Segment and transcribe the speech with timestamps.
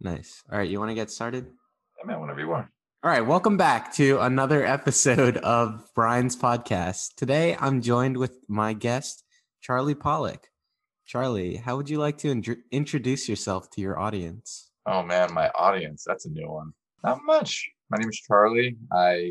[0.00, 0.44] Nice.
[0.50, 1.46] All right, you want to get started?
[2.02, 2.68] I mean, whenever you want.
[3.02, 7.16] All right, welcome back to another episode of Brian's podcast.
[7.16, 9.24] Today I'm joined with my guest,
[9.60, 10.46] Charlie Pollock.
[11.04, 14.70] Charlie, how would you like to in- introduce yourself to your audience?
[14.86, 16.72] Oh man, my audience, that's a new one.
[17.02, 17.68] Not much.
[17.90, 18.76] My name is Charlie.
[18.92, 19.30] I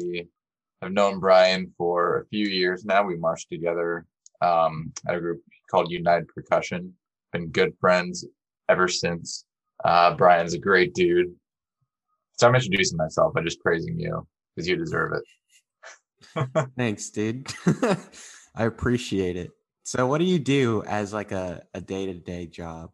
[0.82, 3.04] have known Brian for a few years now.
[3.04, 4.06] We marched together
[4.42, 5.42] um, at a group
[5.72, 6.94] called United Percussion.
[7.32, 8.26] Been good friends
[8.68, 9.46] ever since.
[9.84, 11.34] Uh, Brian's a great dude.
[12.34, 16.68] So I'm introducing myself by just praising you because you deserve it.
[16.78, 17.52] Thanks, dude.
[18.56, 19.52] I appreciate it.
[19.84, 22.94] So what do you do as like a, a day-to-day job?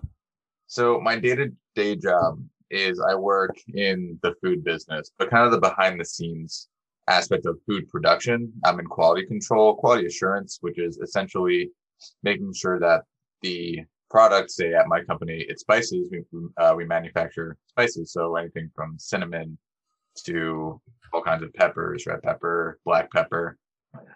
[0.68, 5.60] So my day-to-day job is I work in the food business, but kind of the
[5.60, 6.68] behind the scenes
[7.08, 8.52] aspect of food production.
[8.66, 11.72] I'm in quality control, quality assurance, which is essentially
[12.24, 13.04] making sure that
[13.42, 13.82] the
[14.14, 16.08] products, say at my company, it's spices.
[16.12, 16.24] We
[16.58, 19.58] uh, we manufacture spices, so anything from cinnamon
[20.26, 20.80] to
[21.12, 23.58] all kinds of peppers, red pepper, black pepper,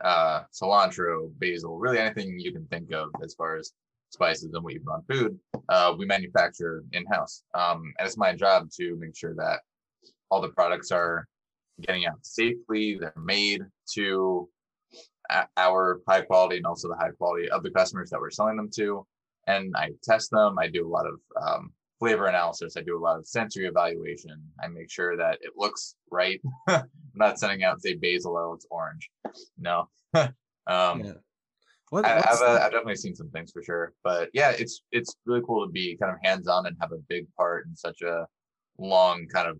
[0.01, 3.73] uh, cilantro, basil, really anything you can think of as far as
[4.09, 5.37] spices and we even on food,
[5.69, 7.43] uh, we manufacture in house.
[7.55, 9.61] Um, and it's my job to make sure that
[10.29, 11.27] all the products are
[11.81, 14.47] getting out safely, they're made to
[15.57, 18.69] our high quality and also the high quality of the customers that we're selling them
[18.75, 19.05] to.
[19.47, 20.57] And I test them.
[20.59, 22.75] I do a lot of um, flavor analysis.
[22.77, 24.41] I do a lot of sensory evaluation.
[24.61, 26.41] I make sure that it looks right.
[26.67, 26.83] I'm
[27.15, 29.09] not sending out say basil or it's orange.
[29.57, 29.89] No.
[30.13, 30.33] um,
[30.67, 31.13] yeah.
[31.89, 35.15] What, I, have uh, I've definitely seen some things for sure, but yeah, it's it's
[35.25, 38.01] really cool to be kind of hands on and have a big part in such
[38.01, 38.27] a
[38.77, 39.57] long kind of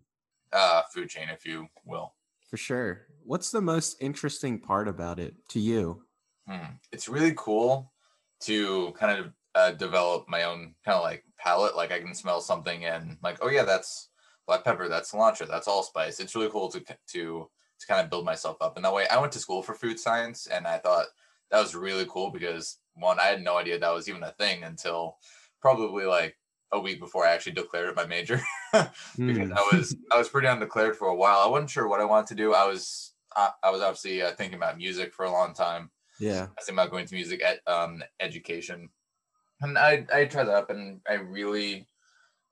[0.52, 2.14] uh, food chain, if you will.
[2.50, 3.08] For sure.
[3.24, 6.04] What's the most interesting part about it to you?
[6.48, 6.76] Hmm.
[6.92, 7.94] It's really cool
[8.42, 11.76] to kind of uh, develop my own kind of like palate.
[11.76, 14.10] Like I can smell something and like, oh yeah, that's
[14.46, 16.20] black pepper, that's cilantro, that's allspice.
[16.20, 17.50] It's really cool to to
[17.80, 19.08] to kind of build myself up in that way.
[19.08, 21.08] I went to school for food science, and I thought
[21.52, 24.64] that was really cool because one, I had no idea that was even a thing
[24.64, 25.18] until
[25.62, 26.36] probably like
[26.72, 28.42] a week before I actually declared it my major
[28.74, 29.54] because mm.
[29.54, 31.40] I was I was pretty undeclared for a while.
[31.40, 32.54] I wasn't sure what I wanted to do.
[32.54, 35.90] I was I, I was obviously uh, thinking about music for a long time.
[36.20, 38.90] Yeah, I was thinking about going to music ed, um, education,
[39.62, 41.88] and I I tried that up, and I really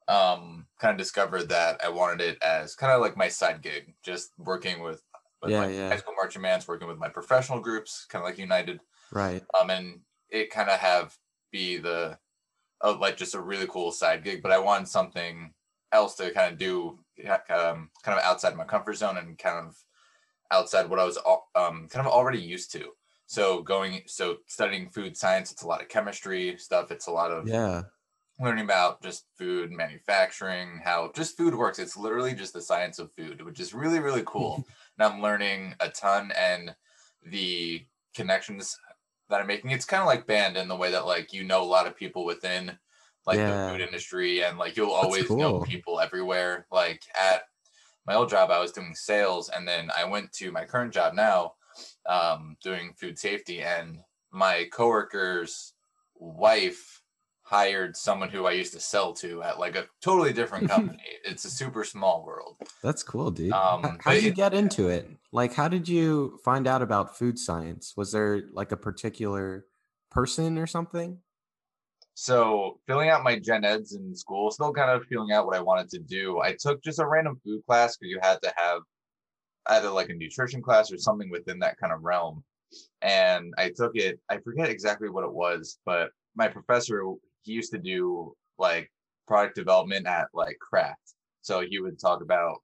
[0.08, 3.96] um kind of discovered that I wanted it as kind of like my side gig,
[4.04, 5.04] just working with,
[5.42, 5.90] with yeah, my yeah.
[5.90, 9.44] high school marching bands, working with my professional groups, kind of like United, right?
[9.60, 11.18] Um, and it kind of have
[11.52, 12.20] be the
[12.82, 15.54] of like just a really cool side gig, but I wanted something
[15.92, 17.00] else to kind of do,
[17.50, 19.78] um, kind of outside my comfort zone and kind of
[20.52, 21.18] outside what I was
[21.56, 22.92] um, kind of already used to.
[23.28, 26.92] So going, so studying food science, it's a lot of chemistry stuff.
[26.92, 27.84] It's a lot of yeah,
[28.40, 31.80] learning about just food manufacturing, how just food works.
[31.80, 34.64] It's literally just the science of food, which is really really cool.
[34.98, 36.76] and I'm learning a ton, and
[37.26, 38.78] the connections
[39.30, 39.72] that I'm making.
[39.72, 41.96] It's kind of like band in the way that like you know a lot of
[41.96, 42.78] people within
[43.26, 43.68] like yeah.
[43.68, 45.38] the food industry and like you'll always cool.
[45.38, 46.68] know people everywhere.
[46.72, 47.44] Like at
[48.06, 51.14] my old job I was doing sales and then I went to my current job
[51.14, 51.54] now
[52.08, 54.00] um doing food safety and
[54.32, 55.74] my coworker's
[56.16, 57.02] wife
[57.46, 61.04] hired someone who I used to sell to at like a totally different company.
[61.24, 62.58] it's a super small world.
[62.82, 63.52] That's cool, dude.
[63.52, 65.08] Um, how did you get into it?
[65.32, 67.94] Like, how did you find out about food science?
[67.96, 69.66] Was there like a particular
[70.10, 71.20] person or something?
[72.16, 75.62] So, filling out my gen eds in school, still kind of feeling out what I
[75.62, 76.40] wanted to do.
[76.42, 78.82] I took just a random food class because you had to have
[79.68, 82.44] either like a nutrition class or something within that kind of realm.
[83.02, 87.04] And I took it, I forget exactly what it was, but my professor
[87.44, 88.92] he used to do like
[89.28, 91.14] product development at like Kraft.
[91.42, 92.58] So he would talk about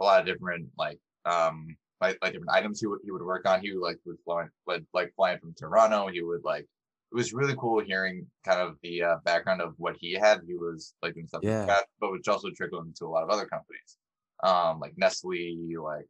[0.00, 3.48] a lot of different like um like, like different items he would he would work
[3.48, 3.60] on.
[3.60, 6.08] He would like would fly like like flying from Toronto.
[6.08, 6.66] He would like
[7.12, 10.40] it was really cool hearing kind of the uh, background of what he had.
[10.46, 11.60] He was like doing stuff yeah.
[11.60, 13.96] like that, but which also trickled into a lot of other companies,
[14.42, 15.56] um, like Nestle.
[15.82, 16.06] Like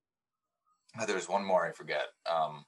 [1.05, 2.07] there's one more I forget.
[2.31, 2.65] Um,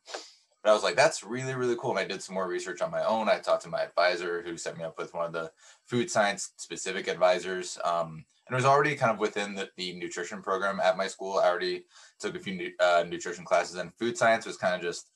[0.62, 1.90] but I was like, that's really, really cool.
[1.90, 3.28] And I did some more research on my own.
[3.28, 5.52] I talked to my advisor who set me up with one of the
[5.86, 7.78] food science specific advisors.
[7.84, 11.38] Um, and it was already kind of within the, the, nutrition program at my school.
[11.38, 11.84] I already
[12.18, 15.10] took a few uh, nutrition classes, and food science was kind of just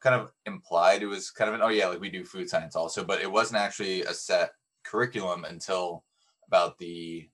[0.00, 1.02] kind of implied.
[1.02, 3.30] It was kind of an, oh, yeah, like we do food science also, but it
[3.30, 4.50] wasn't actually a set
[4.84, 6.04] curriculum until
[6.46, 7.28] about the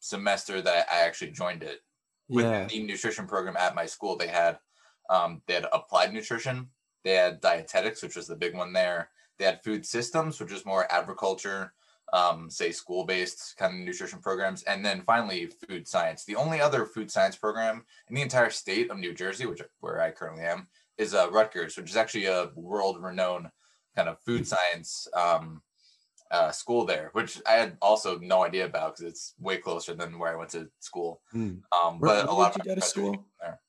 [0.00, 1.80] semester that I actually joined it.
[2.28, 2.66] Yeah.
[2.66, 4.58] The nutrition program at my school, they had
[5.08, 6.68] um, they had applied nutrition,
[7.04, 9.10] they had dietetics, which was the big one there.
[9.38, 11.72] They had food systems, which was more agriculture,
[12.12, 16.24] um, say school based kind of nutrition programs, and then finally food science.
[16.24, 20.00] The only other food science program in the entire state of New Jersey, which where
[20.00, 20.66] I currently am,
[20.96, 23.48] is uh, Rutgers, which is actually a world renowned
[23.94, 25.62] kind of food science um,
[26.30, 30.18] uh, school there, which I had also no idea about because it's way closer than
[30.18, 31.20] where I went to school.
[31.30, 31.56] Hmm.
[31.72, 33.24] Um, Where- but a lot of go to school?
[33.40, 33.60] There.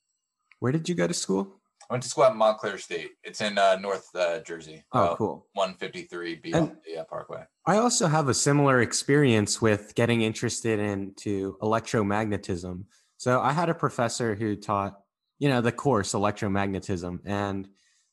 [0.60, 1.60] Where did you go to school?
[1.90, 3.12] I went to school at Montclair State.
[3.24, 4.84] It's in uh, North uh, Jersey.
[4.92, 5.48] Oh, cool.
[5.54, 7.46] 153 beyond the uh, Parkway.
[7.66, 12.84] I also have a similar experience with getting interested into electromagnetism.
[13.18, 15.00] So I had a professor who taught,
[15.40, 17.68] you know, the course electromagnetism and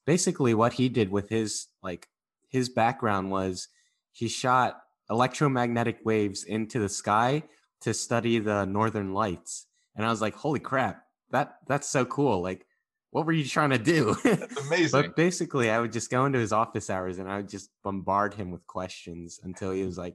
[0.07, 2.09] basically what he did with his like
[2.49, 3.69] his background was
[4.13, 7.43] he shot electromagnetic waves into the sky
[7.83, 9.67] to study the northern lights.
[9.95, 11.06] And I was like, "Holy crap.
[11.31, 12.43] That that's so cool.
[12.43, 12.67] Like
[13.11, 15.01] what were you trying to do?" It's amazing.
[15.01, 18.35] But basically, I would just go into his office hours and I would just bombard
[18.35, 20.15] him with questions until he was like,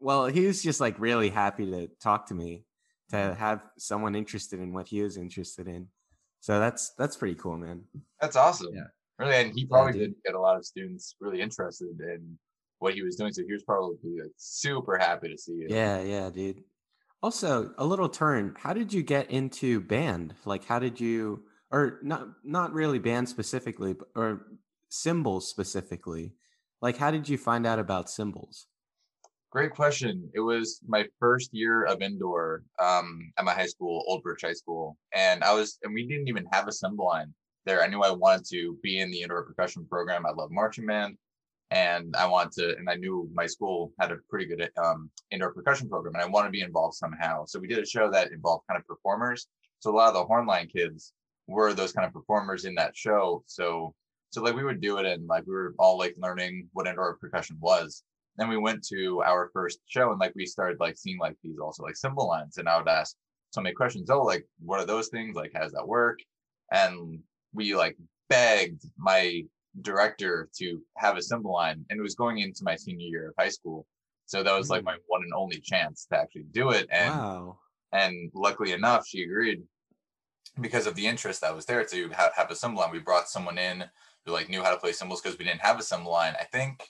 [0.00, 2.64] well, he was just like really happy to talk to me,
[3.10, 3.38] to mm-hmm.
[3.38, 5.88] have someone interested in what he was interested in.
[6.40, 7.82] So that's that's pretty cool, man.
[8.20, 8.74] That's awesome.
[8.74, 8.84] Yeah.
[9.18, 10.02] Really, and he probably dude.
[10.02, 12.38] did get a lot of students really interested in
[12.80, 13.32] what he was doing.
[13.32, 15.66] So he was probably like, super happy to see you.
[15.70, 16.62] Yeah, yeah, dude.
[17.22, 18.54] Also, a little turn.
[18.58, 20.34] How did you get into band?
[20.44, 24.46] Like, how did you, or not, not really band specifically, but, or
[24.88, 26.34] cymbals specifically?
[26.82, 28.66] Like, how did you find out about cymbals?
[29.50, 30.28] Great question.
[30.34, 34.52] It was my first year of indoor um, at my high school, Old Bridge High
[34.52, 37.32] School, and I was, and we didn't even have a cymbal line
[37.64, 37.82] there.
[37.82, 40.26] I knew I wanted to be in the indoor percussion program.
[40.26, 41.16] I love marching band,
[41.70, 45.52] and I wanted to, and I knew my school had a pretty good um, indoor
[45.52, 47.44] percussion program, and I wanted to be involved somehow.
[47.44, 49.48] So we did a show that involved kind of performers.
[49.80, 51.12] So a lot of the hornline kids
[51.46, 53.42] were those kind of performers in that show.
[53.46, 53.94] So,
[54.30, 57.16] so like we would do it, and like we were all like learning what indoor
[57.16, 58.02] percussion was
[58.36, 61.58] then we went to our first show and like we started like seeing like these
[61.58, 63.16] also like cymbal lines and i would ask
[63.50, 66.18] so many questions oh like what are those things like how does that work
[66.72, 67.18] and
[67.52, 67.96] we like
[68.28, 69.42] begged my
[69.82, 73.34] director to have a cymbal line and it was going into my senior year of
[73.38, 73.86] high school.
[74.26, 74.86] So that was like mm.
[74.86, 77.58] my one and only chance to actually do it and wow.
[77.92, 79.62] and luckily enough she agreed
[80.60, 83.28] because of the interest that was there to have, have a cymbal line we brought
[83.28, 83.84] someone in
[84.24, 86.44] who like knew how to play cymbals because we didn't have a cymbal line i
[86.44, 86.82] think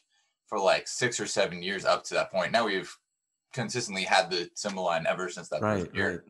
[0.46, 2.96] for like six or seven years up to that point now we've
[3.52, 6.10] consistently had the cymbal line ever since that Right, year.
[6.10, 6.20] right.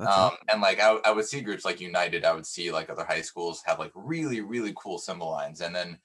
[0.00, 3.04] Um, and like I, I would see groups like united i would see like other
[3.04, 5.98] high schools have like really really cool cymbal lines and then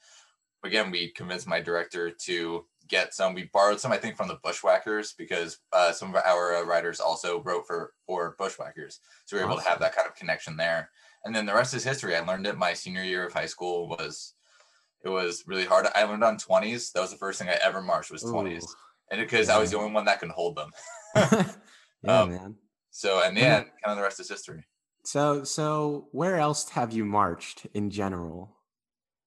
[0.64, 4.40] again we convinced my director to get some we borrowed some i think from the
[4.44, 9.42] bushwhackers because uh, some of our uh, writers also wrote for for bushwhackers so we
[9.42, 10.90] were able to have that kind of connection there.
[11.26, 12.16] And then the rest is history.
[12.16, 14.34] I learned it my senior year of high school was
[15.04, 15.88] it was really hard.
[15.96, 18.68] I learned on 20s that was the first thing i ever marched was 20s Ooh.
[19.12, 20.72] and because i was the only one that can hold them.
[22.06, 22.56] Yeah, Um, man.
[22.94, 23.56] So and Yeah.
[23.56, 24.64] then kind of the rest is history
[25.04, 28.56] So, so where else have you marched in general?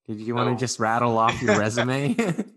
[0.06, 2.16] Did you want to just rattle off your resume?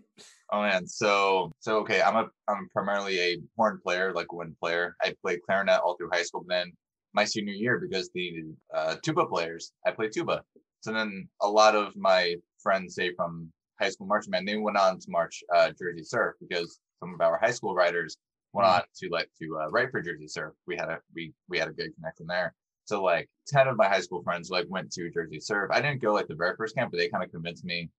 [0.52, 4.56] Oh man, so so okay, I'm a I'm primarily a horn player, like a wind
[4.60, 4.96] player.
[5.00, 6.72] I played clarinet all through high school, but then
[7.12, 8.42] my senior year because the
[8.74, 10.42] uh, tuba players, I played tuba.
[10.80, 12.34] So then a lot of my
[12.64, 16.34] friends, say from high school marching band, they went on to march uh, Jersey Surf
[16.40, 18.16] because some of our high school writers
[18.52, 20.54] went on to like to uh, write for Jersey Surf.
[20.66, 22.54] We had a we we had a good connection there.
[22.84, 25.70] So like ten of my high school friends like went to Jersey Surf.
[25.72, 27.90] I didn't go like the very first camp, but they kind of convinced me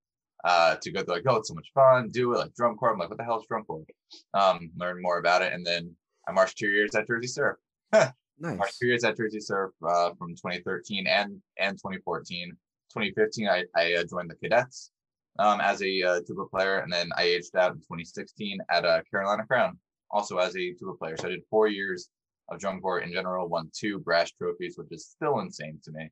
[0.43, 1.03] uh, to go.
[1.03, 2.10] They're like, oh, it's so much fun.
[2.10, 2.93] Do it like drum corps.
[2.93, 3.86] I'm like, what the hell is drum corps?
[4.34, 5.96] Um, learn more about it, and then
[6.27, 7.58] I marched two years at Jersey Surf.
[7.93, 8.77] Marched nice.
[8.79, 12.50] two years at Jersey Surf uh, from 2013 and and 2014.
[12.93, 14.91] 2015, I I uh, joined the cadets
[15.39, 19.01] um, as a uh, tuba player, and then I aged out in 2016 at uh,
[19.10, 19.77] Carolina Crown,
[20.12, 21.18] also as a tuba player.
[21.18, 22.10] So I did four years
[22.50, 26.10] of drum corps in general, won two brass trophies, which is still insane to me.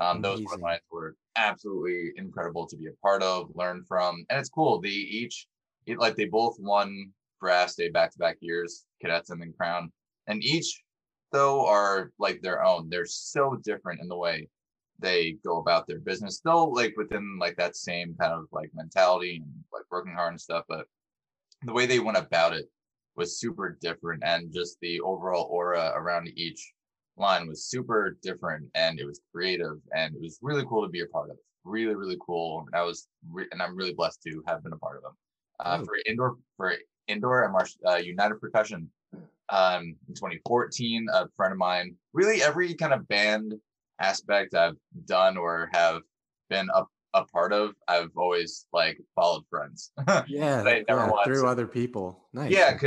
[0.00, 4.50] Um, those lines were absolutely incredible to be a part of, learn from, and it's
[4.50, 4.80] cool.
[4.80, 5.46] They each,
[5.86, 9.90] it, like they both won brass day back to back years, cadets and then crown,
[10.26, 10.82] and each
[11.32, 12.88] though are like their own.
[12.90, 14.48] They're so different in the way
[14.98, 16.36] they go about their business.
[16.36, 20.40] Still like within like that same kind of like mentality and like working hard and
[20.40, 20.86] stuff, but
[21.64, 22.68] the way they went about it
[23.16, 26.72] was super different and just the overall aura around each
[27.16, 31.00] line was super different and it was creative and it was really cool to be
[31.02, 34.42] a part of really really cool and i was re- and i'm really blessed to
[34.46, 35.12] have been a part of them
[35.60, 35.84] uh, Oh.
[35.84, 36.74] for indoor for
[37.08, 38.90] indoor i marched uh, united percussion
[39.50, 43.54] um in 2014 a friend of mine really every kind of band
[44.00, 46.00] aspect i've done or have
[46.48, 46.82] been a,
[47.14, 49.92] a part of i've always like followed friends
[50.26, 52.28] Yeah, I never yeah, through other people.
[52.32, 52.52] Nice.
[52.52, 52.78] yeah,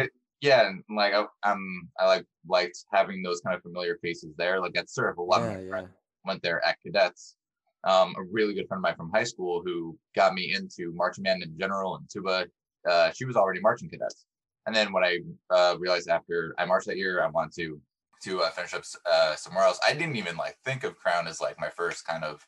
[0.41, 4.59] yeah, and like I, I'm I like liked having those kind of familiar faces there.
[4.59, 5.69] Like at surf, a lot Yeah, of my yeah.
[5.69, 5.89] friends
[6.25, 7.35] went there at cadets.
[7.83, 11.23] Um, a really good friend of mine from high school who got me into marching
[11.23, 12.47] band in general and tuba.
[12.89, 14.25] Uh, she was already marching cadets,
[14.65, 15.19] and then when I
[15.51, 17.81] uh, realized after I marched that year, I wanted to
[18.23, 19.79] to uh, finish up uh, somewhere else.
[19.87, 22.45] I didn't even like think of Crown as like my first kind of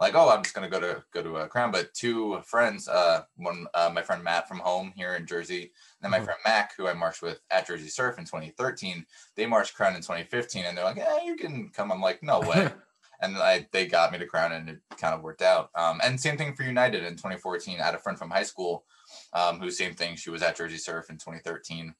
[0.00, 1.72] like oh I'm just gonna go to go to a Crown.
[1.72, 5.72] But two friends, uh, one uh, my friend Matt from home here in Jersey, and
[6.02, 6.24] then my Mhm.
[6.24, 10.02] friend Mac, who I marched with at Jersey Surf in 2013, they marched Crown in
[10.02, 12.74] 2015, and they're like, "Yeah, you can come." I'm like, "No way."
[13.20, 15.70] and I they got me to Crown, and it kind of worked out.
[15.74, 17.80] Um, and same thing for United in 2014.
[17.80, 18.84] I had a friend from high school,
[19.32, 20.16] um, who same thing.
[20.16, 21.94] She was at Jersey Surf in 2013,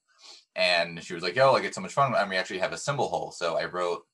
[0.55, 2.77] and she was like, "Yo, like it's so much fun." And we actually have a
[2.77, 4.05] cymbal hole, so I wrote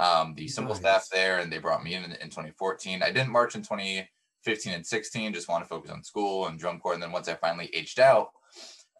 [0.00, 3.02] um, the cymbal staff there, and they brought me in, in in 2014.
[3.02, 5.34] I didn't march in 2015 and 16.
[5.34, 6.94] Just want to focus on school and drum corps.
[6.94, 8.30] And then once I finally aged out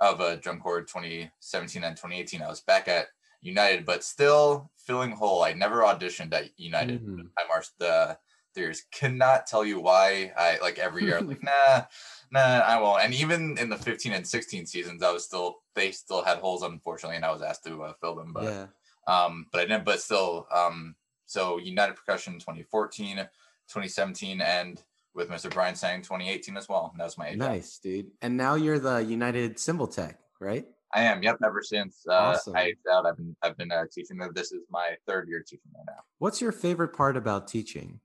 [0.01, 3.07] of a drum corps 2017 and 2018, I was back at
[3.41, 5.43] United, but still filling hole.
[5.43, 7.03] I never auditioned at United.
[7.03, 7.31] Mhm.
[7.39, 8.19] I marched the
[8.55, 11.85] there's cannot tell you why I like every year I'm like nah
[12.33, 15.93] nah I won't and even in the 15 and 16 seasons I was still they
[15.93, 18.67] still had holes unfortunately and I was asked to uh, fill them but yeah.
[19.07, 20.95] Um but I didn't but still um
[21.27, 24.83] so United Percussion 2014 2017 and
[25.15, 25.53] with Mr.
[25.53, 28.11] Brian Sang 2018 as well that was my age Nice, dude.
[28.23, 30.67] And now you're the United Cymbal Tech, right?
[30.93, 32.57] I am yep ever since uh, Awesome.
[32.57, 35.71] I out I've been I've been uh, teaching them this is my third year teaching
[35.77, 38.01] right now What's your favorite part about teaching?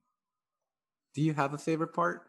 [1.14, 2.24] Do you have a favorite part?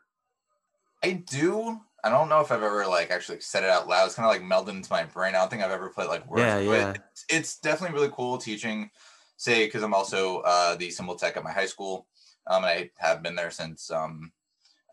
[1.03, 1.81] I do.
[2.07, 4.07] I don't know if I've ever like actually said it out loud.
[4.07, 5.35] It's kind of like melded into my brain.
[5.35, 6.41] I don't think I've ever played like words.
[6.41, 6.95] Yeah, yeah.
[7.11, 8.91] It's, it's definitely really cool teaching.
[9.37, 12.07] Say because I'm also uh, the cymbal tech at my high school.
[12.47, 14.33] Um, and I have been there since um,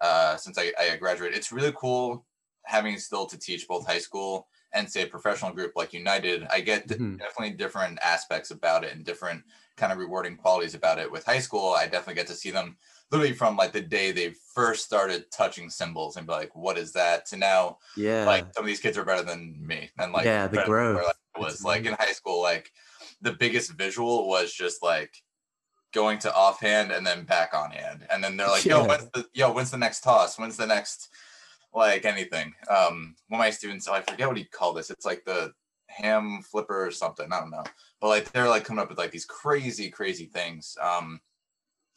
[0.02, 1.38] uh, since I, I graduated.
[1.38, 2.26] It's really cool
[2.66, 6.46] having still to teach both high school and say a professional group like United.
[6.50, 7.20] I get Mhm.
[7.20, 9.44] definitely different aspects about it and different
[9.78, 11.12] kind of rewarding qualities about it.
[11.12, 12.78] With high school, I definitely get to see them
[13.14, 16.92] literally from like the day they first started touching cymbals and be like, what is
[16.94, 17.26] that?
[17.28, 18.26] To now, Yeah.
[18.26, 19.92] like some of these kids are better than me.
[20.00, 21.06] And like, Yeah, the than where, growth.
[21.06, 22.72] like, I It's was like in high school, like
[23.22, 25.14] the biggest visual was just like
[25.94, 28.06] going to offhand and then back on hand.
[28.10, 30.40] And then they're like, yo, when's the yo, when's the next toss?
[30.40, 31.10] When's the next
[31.72, 32.54] like anything?
[32.68, 34.90] Um one of my students, oh, I forget what he called this.
[34.90, 35.54] It's like the
[35.88, 37.32] ham flipper or something.
[37.32, 37.64] I don't know.
[38.02, 40.76] But like they're like coming up with like these crazy, crazy things.
[40.82, 41.20] Um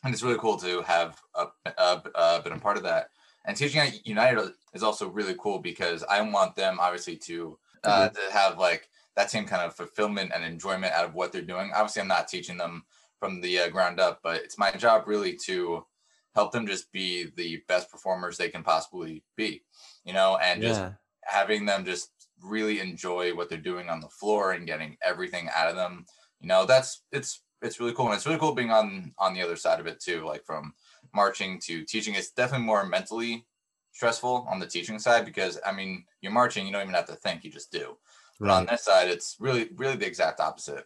[0.05, 1.47] and it's really cool to have uh,
[1.79, 3.09] uh, uh, been a part of that.
[3.45, 8.09] And teaching at United is also really cool because I want them obviously to uh,
[8.09, 11.71] to have like that same kind of fulfillment and enjoyment out of what they're doing.
[11.73, 12.85] Obviously, I'm not teaching them
[13.21, 15.87] from the uh, ground up, but it's my job really to
[16.35, 19.63] help them just be the best performers they can possibly be,
[20.05, 20.93] you know, and just yeah.
[21.23, 22.11] having them just
[22.43, 26.05] really enjoy what they're doing on the floor and getting everything out of them
[26.41, 29.43] you know that's it's it's really cool and it's really cool being on on the
[29.43, 30.75] other side of it too like from
[31.15, 32.15] marching to teaching.
[32.15, 33.47] It's definitely more mentally
[33.93, 37.15] stressful on the teaching side because i mean you're marching you don't even have to
[37.15, 37.97] think you just do.
[38.39, 40.85] But on this side it's really really the exact opposite.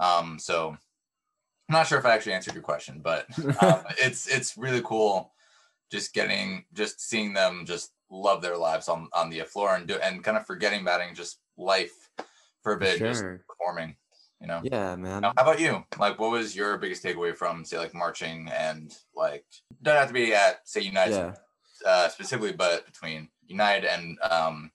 [0.00, 0.78] Um so i'm
[1.72, 3.26] not sure if i actually answered your question but
[3.62, 5.32] um, it's it's really cool
[5.92, 9.94] just getting just seeing them just love their lives on on the floor and do
[10.02, 12.10] and kind of forgetting about it and just life
[12.62, 13.44] for a bit just Sure.
[13.48, 13.94] performing
[14.40, 15.22] you know Yeah, man.
[15.22, 18.92] now, how about you like what was your biggest takeaway from say like marching and
[19.14, 19.44] like
[19.82, 21.34] don't have to be at say united Yeah.
[21.86, 24.70] uh specifically but between united and um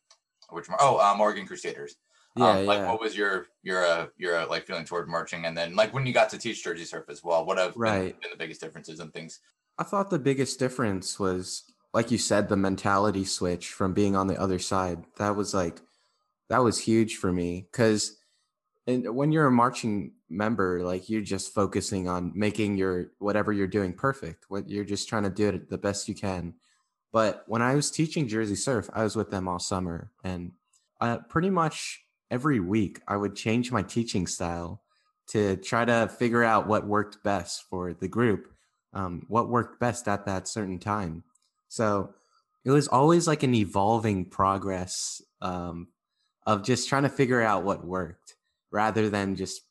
[0.49, 1.95] which oh uh, morgan crusaders
[2.35, 2.89] Yeah, um, like yeah.
[2.91, 6.05] what was your your uh, your uh, like feeling toward marching and then like when
[6.05, 8.21] you got to teach jersey surf as well what have been- Right.
[8.21, 9.39] been the biggest differences and things
[9.77, 11.63] I thought the biggest difference was,
[11.93, 15.05] like you said, the mentality switch from being on the other side.
[15.19, 15.79] That was like,
[16.49, 18.17] that was huge for me because
[18.98, 23.93] when you're a marching member, like you're just focusing on making your whatever you're doing
[23.93, 24.46] perfect.
[24.50, 26.55] What you're just trying to do it the best you can.
[27.12, 30.51] But when I was teaching Jersey Surf, I was with them all summer, and
[31.01, 34.81] uh, pretty much every week I would change my teaching style
[35.29, 38.53] to try to figure out what worked best for the group
[38.93, 41.24] um, what worked best at that certain time.
[41.67, 42.13] So
[42.65, 45.88] it was always like an evolving progress um,
[46.46, 48.36] of just trying to figure out what worked
[48.71, 49.61] rather than just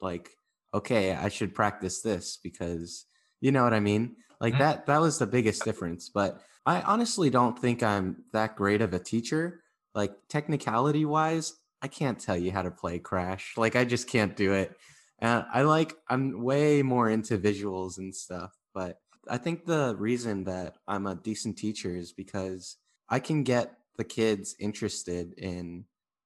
[0.00, 0.30] like,
[0.72, 3.06] okay, I should practice this because
[3.40, 4.16] you know what I mean?
[4.40, 4.58] Like Mhm.
[4.58, 6.08] that, that was the biggest difference.
[6.08, 9.62] But I honestly don't think I'm that great of a teacher.
[9.94, 13.54] Like technicality wise, I can't tell you how to play Crash.
[13.56, 14.76] Like I just can't do it.
[15.18, 20.44] And I like I'm way more into visuals and stuff, but I think the reason
[20.44, 22.76] that I'm a decent teacher is because
[23.08, 25.84] I can get the kids interested in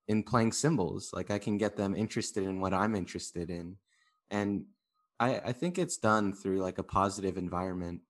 [0.09, 1.11] in playing cymbals.
[1.13, 3.77] Like I can get them interested in what I'm interested in.
[4.31, 4.65] And
[5.21, 8.01] I, I think it's done through like a positive environment.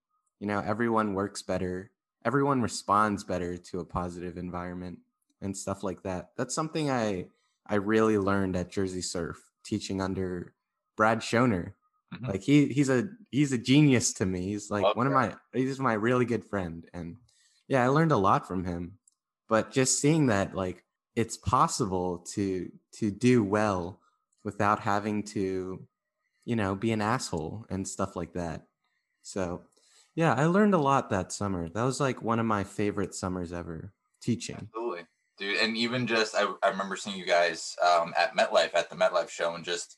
[0.41, 1.91] You know, everyone works better,
[2.25, 5.01] everyone responds better to a positive environment
[5.41, 6.31] and stuff like that.
[6.37, 7.27] That's something I
[7.67, 10.55] I really learned at Jersey Surf teaching under
[10.97, 11.73] Brad Schoner.
[12.15, 12.27] Mm-hmm.
[12.27, 14.43] Like he he's a he's a genius to me.
[14.43, 16.87] He's like Love one of my he's my really good friend.
[16.95, 17.17] And
[17.67, 18.99] yeah, I learned a lot from him.
[19.49, 20.85] But just seeing that like
[21.19, 23.99] it's possible to to do well
[24.45, 25.85] without having to
[26.45, 28.63] you know be an asshole and stuff like that.
[29.23, 29.63] So
[30.15, 31.69] yeah i learned a lot that summer.
[31.69, 34.69] That was like one of my favorite summers ever teaching.
[34.69, 35.07] Absolutely.
[35.39, 38.97] Dude and even just i, I remember seeing you guys um, at metlife at the
[38.97, 39.97] metlife show and just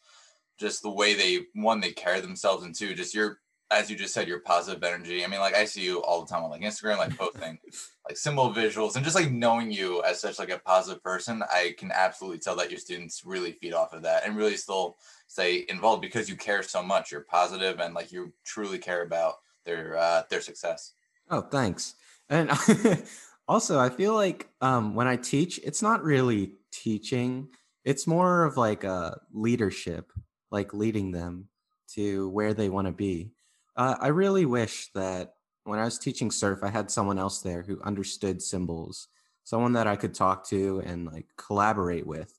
[0.58, 4.12] just the way they one they carry themselves and two just your as you just
[4.12, 5.24] said, your positive energy.
[5.24, 7.58] I mean, like I see you all the time on like Instagram, like posting
[8.08, 11.74] like cymbal visuals and just like knowing you as such like a positive person, I
[11.78, 14.96] can absolutely tell that your students really feed off of that and really still
[15.28, 17.12] stay involved because you care so much.
[17.12, 19.34] You're positive and like you truly care about
[19.64, 20.94] their uh their success.
[21.30, 21.94] Oh, thanks.
[22.28, 22.50] And
[23.48, 27.48] also I feel like um when I teach, it's not really teaching.
[27.84, 30.10] It's more of like a leadership,
[30.50, 31.48] like leading them
[31.94, 33.32] to where they want to be
[33.80, 35.32] uh, I really wish that
[35.64, 39.08] when I was teaching surf, I had someone else there who understood cymbals,
[39.44, 42.30] someone that I could talk to and like collaborate with.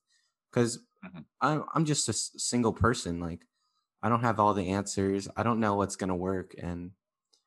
[0.52, 1.22] Because mm-hmm.
[1.42, 3.20] I'm I'm just a single person.
[3.20, 3.40] Like
[4.04, 5.28] I don't have all the answers.
[5.36, 6.54] I don't know what's gonna work.
[6.62, 6.92] And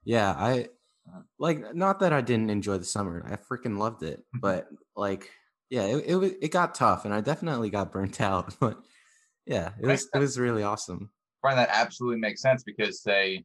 [0.03, 0.69] yeah, I
[1.07, 1.21] uh-huh.
[1.39, 3.25] like not that I didn't enjoy the summer.
[3.25, 4.25] I freaking loved it.
[4.41, 5.31] But like,
[5.71, 8.57] yeah, it, it it got tough, and I definitely got burnt out.
[8.59, 8.77] But
[9.47, 11.11] yeah, it was it was really awesome.
[11.43, 13.45] Brian, that absolutely makes sense because say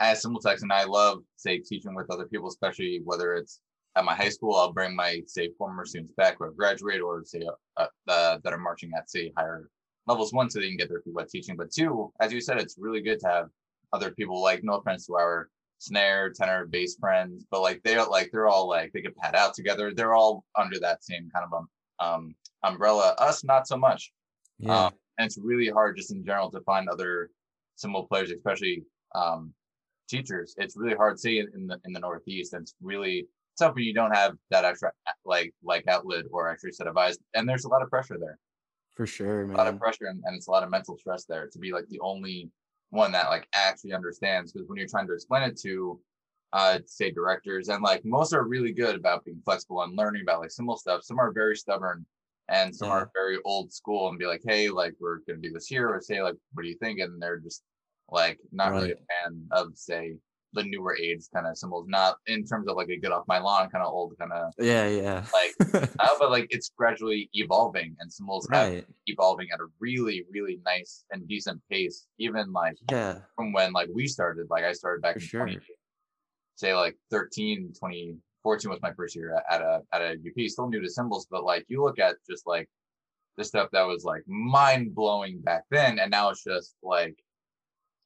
[0.00, 3.60] as cymbal tech and I love say teaching with other people, especially whether it's
[3.96, 7.22] at my high school, I'll bring my say former students back who have graduated or
[7.24, 7.42] say
[7.76, 9.68] uh, uh, that are marching at say higher
[10.06, 10.32] levels.
[10.32, 12.76] One, so they can get their feet wet teaching, but two, as you said, it's
[12.78, 13.48] really good to have
[13.92, 18.30] other people like no offense to our snare, tenor, bass friends, but like they're like
[18.32, 19.92] they're all like they get pad out together.
[19.92, 23.14] They're all under that same kind of um, um umbrella.
[23.18, 24.12] Us, not so much.
[24.58, 24.86] Yeah.
[24.86, 27.30] Um, and it's really hard just in general to find other
[27.76, 28.84] cymbal players, especially
[29.14, 29.52] um,
[30.10, 30.54] teachers.
[30.58, 32.52] It's really hard to see in the in the Northeast.
[32.52, 33.26] And it's really
[33.58, 34.92] tough when you don't have that extra
[35.24, 37.18] like like outlet or extra set of eyes.
[37.34, 38.38] And there's a lot of pressure there.
[38.96, 39.56] For sure, man.
[39.56, 41.72] A lot of pressure and, and it's a lot of mental stress there to be
[41.72, 42.50] like the only
[42.90, 44.52] one that like actually understands.
[44.52, 46.00] Because when you're trying to explain it to
[46.52, 50.40] uh say directors and like most are really good about being flexible and learning about
[50.40, 51.04] like simple stuff.
[51.04, 52.04] Some are very stubborn
[52.50, 52.94] and some yeah.
[52.94, 56.00] are very old school and be like, hey, like we're gonna do this here, or
[56.00, 56.98] say like, what do you think?
[56.98, 57.62] And they're just
[58.12, 58.76] like, not right.
[58.76, 60.16] really a fan of say
[60.52, 63.38] the newer age kind of cymbals, not in terms of like a get off my
[63.38, 65.24] lawn kind of old kind of yeah, yeah.
[65.32, 68.74] Like, uh, but like it's gradually evolving, and cymbals right.
[68.74, 72.06] have evolving at a really, really nice and decent pace.
[72.18, 75.40] Even like yeah, from when like we started, like I started back For in sure.
[75.42, 75.58] 20,
[76.56, 80.48] say like 13, 2014 was my first year at a at a UP.
[80.48, 82.68] Still new to cymbals, but like you look at just like
[83.36, 87.16] the stuff that was like mind blowing back then, and now it's just like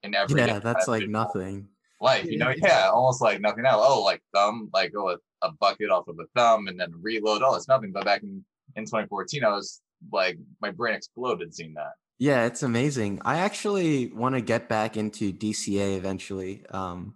[0.04, 1.66] in every yeah that's like nothing.
[2.00, 2.52] life you know?
[2.56, 2.90] Yeah.
[2.92, 6.26] Almost like nothing else oh like thumb like go with a bucket off of a
[6.38, 7.90] thumb and then reload oh it's nothing.
[7.90, 8.44] But back in
[8.76, 9.80] in 2014 i was
[10.12, 11.92] like my brain exploded seeing that.
[12.18, 13.20] Yeah it's amazing.
[13.24, 17.14] I actually want to get back into dca eventually um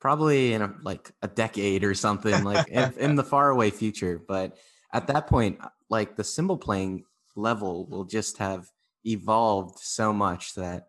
[0.00, 4.20] probably in a, like a decade or something like in, in the far away future.
[4.26, 4.56] But
[4.92, 7.04] at that point like the cymbal playing
[7.36, 8.68] level will just have
[9.04, 10.88] evolved so much that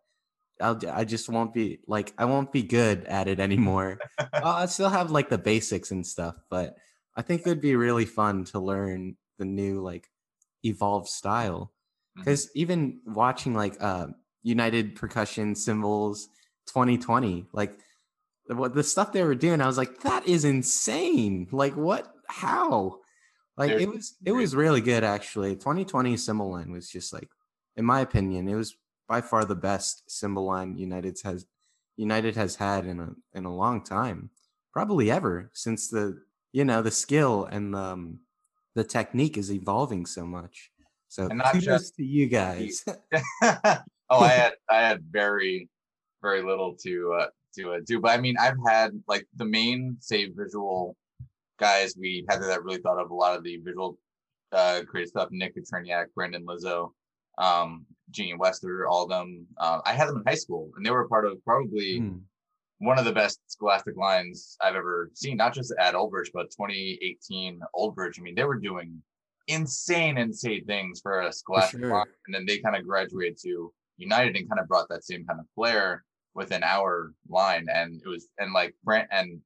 [0.62, 4.00] I'll, I just won't be like I won't be good at it anymore.
[4.34, 6.76] I still have like the basics and stuff, but
[7.16, 10.08] I think it'd be really fun to learn the new like
[10.64, 11.72] evolved style.
[12.16, 12.60] Because mm-hmm.
[12.60, 14.08] even watching like uh
[14.44, 16.28] United Percussion Cymbals
[16.68, 17.78] 2020, like
[18.48, 21.48] what the stuff they were doing, I was like, that is insane.
[21.52, 22.12] Like what?
[22.28, 23.00] How?
[23.58, 25.56] Like it was it was really good actually.
[25.56, 27.30] 2020 cymbal line was just like,
[27.76, 28.76] in my opinion, it was
[29.08, 31.46] by far the best cymbal line United has
[31.98, 34.30] United has had in a in a long time,
[34.74, 38.20] probably ever since the you know the skill and the, um,
[38.76, 40.72] the technique is evolving so much.
[41.08, 42.84] So and not just to you guys.
[43.44, 45.70] oh, I had I had very
[46.22, 49.98] very little to uh, to uh, do, but I mean I've had like the main
[50.00, 50.98] say visual
[51.58, 53.98] guys we had that really thought of a lot of the visual
[54.52, 55.30] uh, creative stuff.
[55.32, 56.92] Nick Katriniak, Brandon Lizzo,
[57.38, 59.46] um, Gene Wester, all of them.
[59.58, 62.20] Uh, I had them in high school, and they were part of probably mm.
[62.80, 65.38] one of the best scholastic lines I've ever seen.
[65.38, 68.20] Not just at Old Bridge, but 2018 Old Bridge.
[68.20, 69.02] I mean, they were doing
[69.48, 71.92] insane, insane things for a Scholastic sure.
[71.92, 72.06] line.
[72.26, 75.40] And then they kind of graduated to United and kind of brought that same kind
[75.40, 77.68] of flair within our line.
[77.74, 79.40] And it was and like Brent and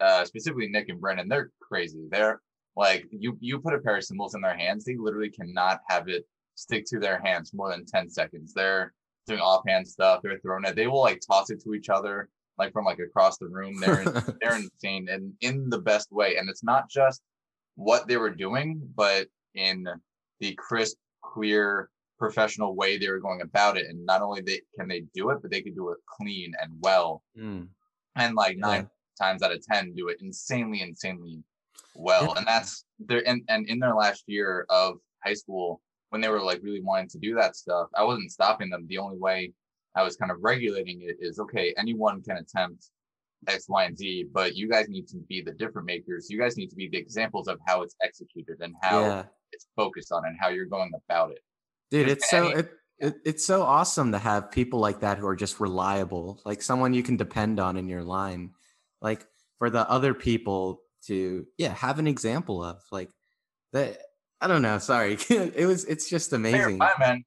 [0.00, 2.06] uh, specifically Nick and Brendan, they're crazy.
[2.10, 2.40] They're
[2.76, 6.08] like you you put a pair of cymbals in their hands, they literally cannot have
[6.08, 6.24] it
[6.60, 8.52] stick to their hands more than 10 seconds.
[8.52, 8.92] They're
[9.26, 12.72] doing offhand stuff, they're throwing it, they will like toss it to each other like
[12.72, 13.80] from like across the room.
[13.80, 14.04] They're
[14.40, 16.36] they're insane and in the best way.
[16.36, 17.22] And it's not just
[17.76, 19.86] what they were doing, but in
[20.40, 23.86] the crisp, clear, professional way they were going about it.
[23.86, 26.72] And not only they can they do it, but they can do it clean and
[26.80, 27.22] well.
[27.38, 27.68] Mm,
[28.16, 28.66] And like Yeah.
[28.66, 31.42] nine times out of ten do it insanely, insanely
[31.94, 32.26] well.
[32.32, 32.38] Yeah.
[32.38, 36.42] And that's their and, and in their last year of high school, when they were
[36.42, 38.86] like really wanting to do that stuff, I wasn't stopping them.
[38.88, 39.52] The only way
[39.96, 42.86] I was kind of regulating it is okay, anyone can attempt
[43.48, 46.28] X, Y, and Z, but you guys need to be the different makers.
[46.28, 49.22] You guys need to be the examples of how it's executed and how yeah.
[49.52, 51.40] it's focused on and how you're going about it.
[51.90, 55.26] Dude, it's so any- it, it it's so awesome to have people like that who
[55.26, 58.50] are just reliable, like someone you can depend on in your line.
[59.00, 59.26] Like
[59.58, 63.10] for the other people to yeah, have an example of like
[63.72, 63.98] that
[64.40, 65.14] I don't know, sorry.
[65.30, 66.78] it was it's just amazing.
[66.78, 67.24] fine, man.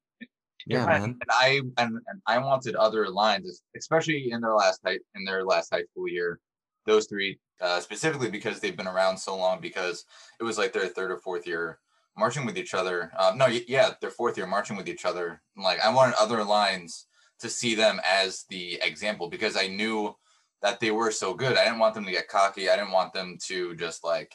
[0.66, 1.00] You're Yeah, fine.
[1.00, 1.10] man.
[1.20, 5.44] And I and, and I wanted other lines, especially in their last high in their
[5.44, 6.40] last high school year.
[6.86, 9.60] Those three uh, specifically because they've been around so long.
[9.60, 10.04] Because
[10.40, 11.78] it was like their third or fourth year
[12.16, 13.12] marching with each other.
[13.18, 15.40] Um, no, yeah, their fourth year marching with each other.
[15.56, 17.06] Like I wanted other lines
[17.40, 20.14] to see them as the example because I knew
[20.62, 21.56] that they were so good.
[21.56, 22.70] I didn't want them to get cocky.
[22.70, 24.34] I didn't want them to just like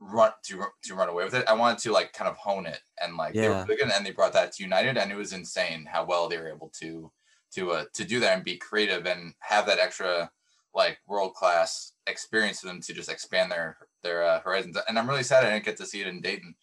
[0.00, 1.48] run to to run away with it.
[1.48, 3.66] I wanted to like kind of hone it and like they were Yeah.
[3.66, 6.38] really good, and they brought that to United, and it was insane how well they
[6.38, 7.12] were able to
[7.52, 10.30] to uh, to do that and be creative and have that extra
[10.74, 14.76] like world class experience for them to just expand their their uh, horizons.
[14.88, 16.54] And I'm really sad I didn't get to see it in Dayton.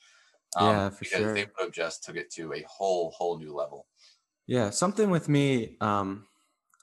[0.56, 1.34] um, Yeah, for because sure.
[1.34, 3.88] they would have just took it to a whole whole new level.
[4.46, 6.28] Yeah, something with me, um,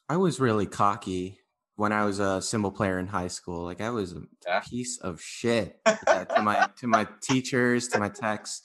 [0.08, 1.40] I was really cocky
[1.80, 3.64] when I was a cymbal player in high school.
[3.64, 4.60] Like I was a Yeah.
[4.60, 8.60] piece of shit yeah, to my to my teachers, to my techs,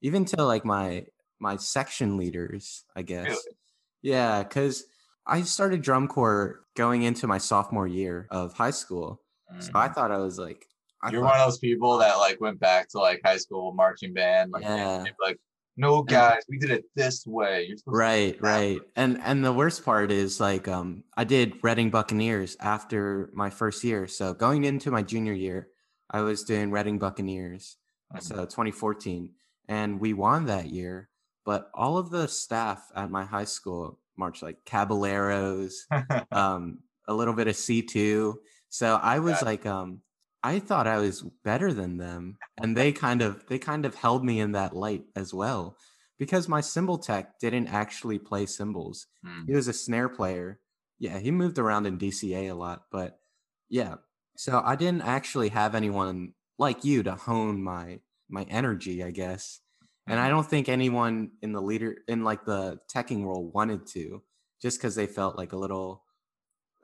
[0.00, 1.04] even to like my
[1.38, 3.26] my section leaders, I guess.
[3.26, 3.56] Really?
[4.00, 4.84] Yeah, because
[5.26, 9.20] I started drum corps going into my sophomore year of high school.
[9.60, 10.64] So I thought I was like,
[11.02, 11.12] I Mm.
[11.12, 14.14] You're thought- one of those people that like went back to like high school marching
[14.14, 15.04] band, like, Yeah.
[15.22, 15.38] like,
[15.78, 17.64] no guys, we did it this way.
[17.66, 21.04] You're supposed to do right right way." and and the worst part is like um
[21.16, 25.68] i did reading buccaneers after my first year so going into my junior year
[26.10, 27.76] i was doing reading buccaneers
[28.14, 28.22] Mhm.
[28.22, 29.32] so 2014
[29.68, 31.08] and we won that year
[31.44, 35.86] but all of the staff at my high school marched like caballeros
[36.32, 38.34] um a little bit of c2
[38.68, 40.00] so i was like um
[40.42, 44.24] i thought i was better than them and they kind of they kind of held
[44.24, 45.76] me in that light as well
[46.18, 49.44] because my cymbal tech didn't actually play cymbals Hmm.
[49.46, 50.60] he was a snare player
[50.98, 53.20] yeah he moved around in dca a lot but
[53.68, 53.96] yeah
[54.36, 59.60] so i didn't actually have anyone like you to hone my my energy i guess
[60.08, 60.28] and i Mhm.
[60.28, 64.22] don't think anyone in the leader in like the teching role wanted to
[64.60, 66.04] just because they felt like a little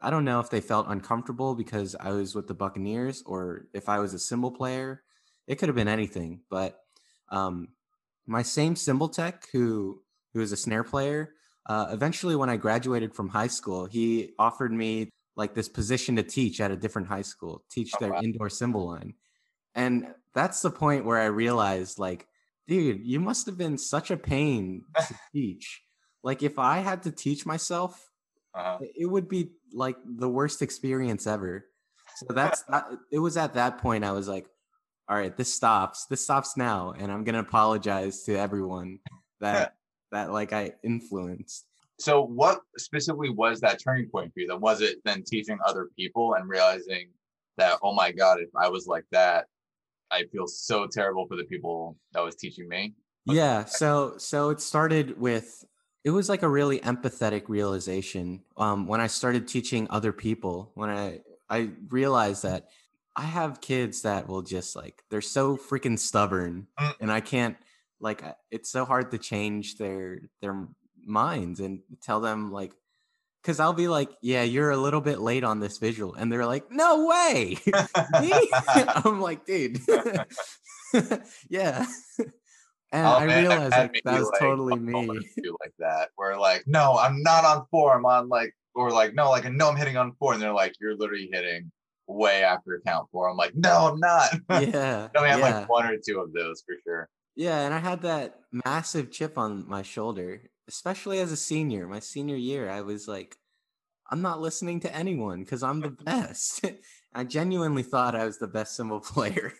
[0.02, 3.88] i don't know if they felt uncomfortable because i was with the buccaneers or if
[3.88, 5.02] i was a cymbal player
[5.46, 6.80] it could have been anything but
[7.30, 7.68] um
[8.26, 10.02] my same cymbal tech who
[10.32, 11.34] who was a snare player
[11.66, 16.22] uh, eventually when i graduated from high school he offered me like this position to
[16.22, 18.20] teach at a different high school teach Oh, their wow.
[18.20, 19.14] indoor cymbal line
[19.74, 22.26] and that's the point where i realized like
[22.66, 25.82] dude you must have been such a pain to teach
[26.22, 28.10] like if i had to teach myself
[28.54, 28.78] Uh-huh.
[28.80, 31.66] it would be like the worst experience ever
[32.16, 34.46] so that's that, it was at that point i was like
[35.08, 38.98] all right this stops this stops now and i'm gonna apologize to everyone
[39.40, 39.74] that
[40.12, 41.66] that like i influenced
[41.98, 44.48] So what specifically was that turning point for you?
[44.48, 47.08] Then was it then teaching other people and realizing
[47.56, 49.46] that, oh my God, if I was like that,
[50.10, 52.94] I feel so terrible for the people that was teaching me.
[53.26, 55.64] It yeah so so it started with
[56.04, 60.90] it was like a really empathetic realization um when i started teaching other people when
[60.90, 62.68] i i realized that
[63.16, 66.94] i have kids that will just like they're so freaking stubborn Mm.
[67.00, 67.56] and i can't
[68.00, 70.68] like it's so hard to change their their
[71.06, 72.72] minds and tell them like
[73.42, 76.46] because i'll be like yeah you're a little bit late on this visual and they're
[76.46, 77.56] like no way!
[79.04, 79.80] I'm like dude.
[81.50, 81.86] Yeah
[82.94, 85.06] and Oh, i man, realized like that was like, totally me
[85.60, 87.94] like that, where like, no, I'm not on four.
[87.94, 90.74] I'm on like, or like, no, like, no, I'm hitting on four, and they're like,
[90.80, 91.70] you're literally hitting
[92.06, 93.28] way after count four.
[93.28, 94.30] I'm like, no, I'm not.
[94.68, 97.08] yeah I only have yeah like one or two of those for sure.
[97.36, 101.88] Yeah, and I had that massive chip on my shoulder, especially as a senior.
[101.88, 103.36] My senior year, I was like,
[104.10, 106.64] I'm not listening to anyone because I'm the best.
[107.14, 109.52] I genuinely thought I was the best cymbal player,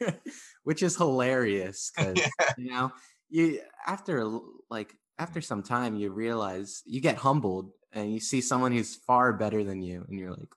[0.64, 2.92] which is hilarious because you know
[3.28, 4.38] you after
[4.70, 9.32] like after some time you realize you get humbled and you see someone who's far
[9.32, 10.54] better than you and you're like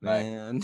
[0.02, 0.62] man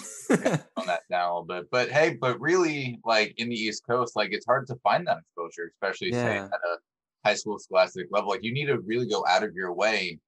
[0.77, 4.17] on that down a little bit but hey but really like in the east coast
[4.17, 6.25] like it's hard to find that exposure especially yeah.
[6.25, 6.77] say at a
[7.25, 10.19] high school scholastic level like you need to really go out of your way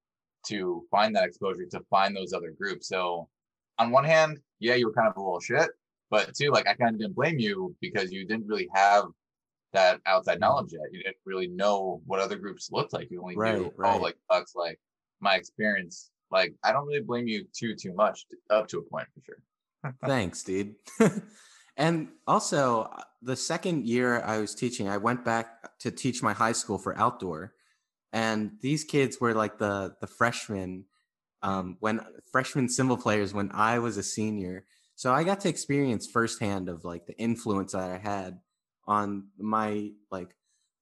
[0.47, 3.27] to find that exposure to find those other groups so
[3.79, 5.71] on one hand yeah you were kind of a little shit
[6.11, 9.05] but two like i kind of didn't blame you because you didn't really have
[9.73, 13.37] that outside knowledge yet you didn't really know what other groups looked like you only
[13.37, 13.95] right, knew right.
[13.95, 14.79] oh like bucks like
[15.21, 19.07] my experience like I don't really blame you too too much up to a point
[19.15, 19.95] for sure.
[20.07, 20.75] Thanks, dude.
[21.77, 26.33] and also, uh, the second year I was teaching, I went back to teach my
[26.33, 27.55] high school for outdoor,
[28.13, 30.85] and these kids were like the the freshmen
[31.43, 32.01] um, when
[32.31, 34.65] freshman cymbal players when I was a senior.
[34.97, 38.41] So I got to experience firsthand of like the influence that I had
[38.89, 40.35] on my like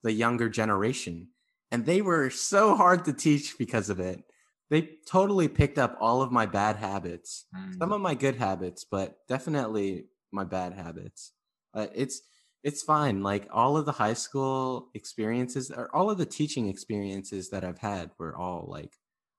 [0.03, 1.29] the younger generation,
[1.71, 4.25] and they were so hard to teach because of it.
[4.71, 7.45] They totally picked up all of my bad habits.
[7.55, 7.79] Mm.
[7.79, 11.33] some of my good habits but definitely my bad habits.
[11.75, 12.23] Uh, it's
[12.65, 13.23] it's fine.
[13.23, 17.79] Like all of the high school experiences or all of the teaching experiences that i've
[17.79, 18.95] had were all like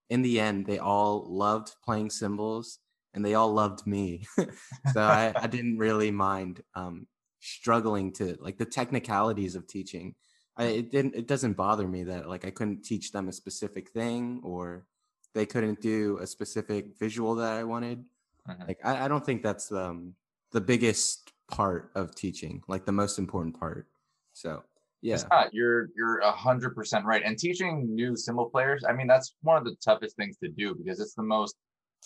[0.10, 2.80] in the end they all loved playing cymbals
[3.18, 4.26] and they all loved me.
[4.94, 7.08] So I, I didn't really mind um,
[7.40, 10.16] struggling to like the technicalities of teaching
[10.58, 13.90] I, it didn't it doesn't bother me that like i couldn't teach them a specific
[13.90, 14.86] thing or
[15.38, 18.04] they couldn't do a specific visual that I wanted.
[18.50, 18.64] Uh-huh.
[18.68, 20.16] Like I, I, don't think that's um,
[20.52, 23.88] the biggest part of teaching, like the most important part.
[24.34, 24.64] So
[25.04, 25.54] yeah, it's not.
[25.54, 27.22] You're you're a hundred percent right.
[27.24, 30.74] And teaching new cymbal players, I mean, that's one of the toughest things to do
[30.74, 31.56] because it's the most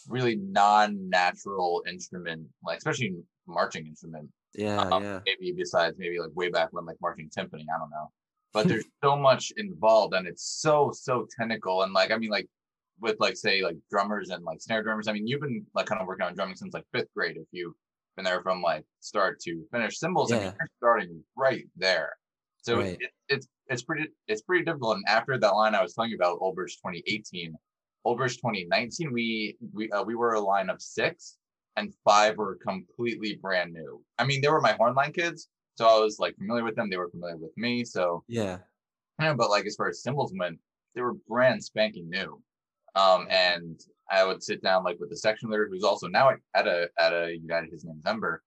[0.09, 3.15] really non-natural instrument, like especially
[3.47, 4.27] marching instrument.
[4.53, 5.19] Yeah, um, yeah.
[5.25, 8.11] Maybe besides maybe like way back when like marching timpani, I don't know.
[8.53, 12.47] But there's so much involved and it's so so technical and like I mean like
[13.01, 15.07] with like say like drummers and like snare drummers.
[15.07, 17.37] I mean, you've been like kind of working on drumming since like fifth grade.
[17.37, 17.73] If you've
[18.15, 20.37] been there from like start to finish cymbals, yeah.
[20.37, 22.13] I mean, you're starting right there.
[22.61, 22.97] So right.
[22.99, 24.97] it, it's it's pretty it's pretty difficult.
[24.97, 27.55] And after that line I was telling you about Old Bridge 2018,
[28.05, 31.37] Old Bridge 2019, we we uh, we were a line of six,
[31.75, 34.03] and five were completely brand new.
[34.17, 36.89] I mean, they were my hornline kids, so I was like familiar with them.
[36.89, 37.85] They were familiar with me.
[37.85, 38.57] So yeah,
[39.19, 39.33] yeah.
[39.33, 40.59] But like as far as cymbals went,
[40.95, 42.41] they were brand spanking new.
[42.95, 43.79] Um, and
[44.09, 47.13] I would sit down like with the section leader, who's also now at a at
[47.13, 47.71] a United.
[47.71, 48.43] His name's Ember,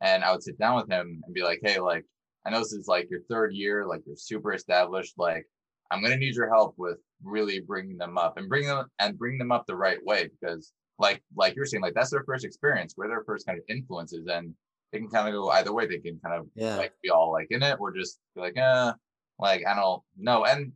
[0.00, 2.04] and I would sit down with him and be like, "Hey, like
[2.46, 5.14] I know this is like your third year, like you're super established.
[5.18, 5.46] Like
[5.90, 9.38] I'm gonna need your help with really bringing them up and bring them and bring
[9.38, 12.94] them up the right way because like like you're saying, like that's their first experience,
[12.96, 14.54] we're their first kind of influences, and
[14.92, 15.86] they can kind of go either way.
[15.86, 16.76] They can kind of yeah.
[16.76, 18.94] like be all like in it, or just be like, uh,
[19.38, 20.72] like I don't know, and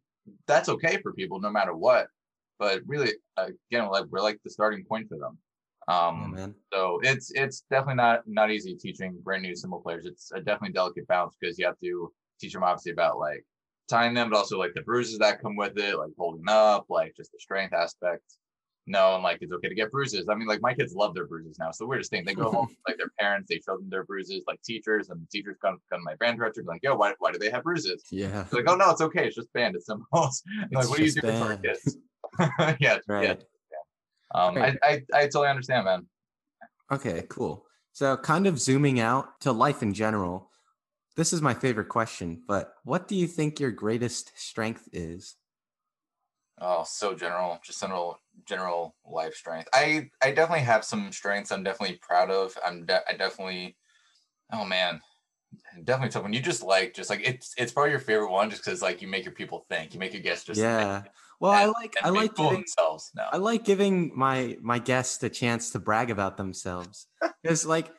[0.47, 2.07] that's okay for people no matter what.
[2.59, 5.39] But really again like we're like the starting point for them.
[5.89, 10.07] Um yeah, so it's it's definitely not not easy teaching brand new cymbal players.
[10.07, 13.45] It's a definitely delicate balance because you have to teach them obviously about like
[13.89, 17.15] tying them but also like the bruises that come with it like holding up like
[17.17, 18.23] just the strength aspect
[18.87, 20.29] no and like it's okay to get bruises.
[20.29, 21.71] I mean like my kids love their bruises now.
[21.71, 22.25] So we're just thing.
[22.25, 25.57] They go home like their parents they show them their bruises like teachers and teachers
[25.63, 28.05] come come to my band director be like yo why, why do they have bruises?
[28.11, 28.47] Yeah.
[28.51, 29.27] They're like oh no it's okay.
[29.27, 29.77] It's just band.
[29.77, 30.43] It's cymbals
[30.73, 31.97] like what are you doing for our kids?
[32.81, 33.25] Yeah, right.
[33.25, 33.35] yeah.
[34.35, 36.07] Um, I, I, I totally understand, man.
[36.91, 37.67] Okay, cool.
[37.93, 40.51] So, kind of zooming out to life in general,
[41.17, 45.37] this is my favorite question, but what do you think your greatest strength is?
[46.65, 49.69] Oh, so general, just general, general life strength.
[49.75, 51.51] I, I definitely have some strengths.
[51.51, 52.57] I'm definitely proud of.
[52.65, 53.77] I'm, de- I definitely,
[54.53, 55.01] oh man,
[55.83, 58.65] definitely tough when you just like, just like it's, it's probably your favorite one, just
[58.65, 61.01] because like you make your people think, you make your guests just yeah.
[61.01, 61.13] Think.
[61.41, 63.29] Well, and, I like I like giving themselves now.
[63.33, 67.09] I like giving my my guests a chance to brag about themselves
[67.43, 67.91] because like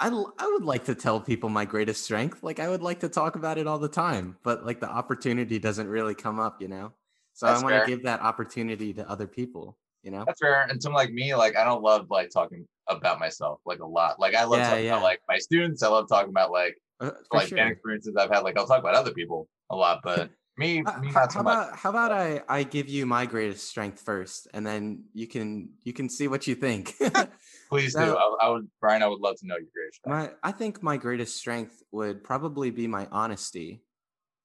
[0.00, 2.42] I I would like to tell people my greatest strength.
[2.42, 5.60] Like I would like to talk about it all the time, but like the opportunity
[5.60, 6.92] doesn't really come up, you know.
[7.34, 9.76] So That's I want to give that opportunity to other people.
[10.02, 10.24] You know.
[10.26, 10.66] That's fair.
[10.68, 14.20] And someone like me, like I don't love like talking about myself like a lot.
[14.20, 14.92] Like I love yeah, talking yeah.
[14.92, 15.82] about like my students.
[15.82, 17.58] I love talking about like uh, like sure.
[17.58, 18.40] experiences I've had.
[18.40, 21.90] Like I'll talk about other people a lot, but me, me how, how about how
[21.90, 26.08] about I I give you my greatest strength first, and then you can you can
[26.08, 26.94] see what you think.
[27.68, 28.16] Please so, do.
[28.16, 29.02] I, I, would, Brian.
[29.02, 29.96] I would love to know your greatest.
[29.96, 30.34] Strength.
[30.42, 33.82] My I think my greatest strength would probably be my honesty.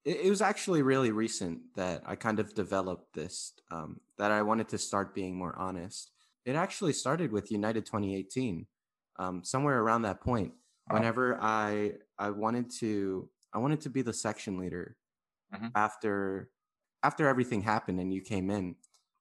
[0.04, 4.42] It, it was actually really recent that I kind of developed this, um, that I
[4.42, 6.10] wanted to start being more honest.
[6.44, 8.66] It actually started with United 2018,
[9.18, 10.54] um, somewhere around that point.
[10.88, 14.96] Whenever I I wanted to I wanted to be the section leader
[15.54, 15.70] Mhm.
[15.74, 16.50] after
[17.02, 18.76] after everything happened and you came in.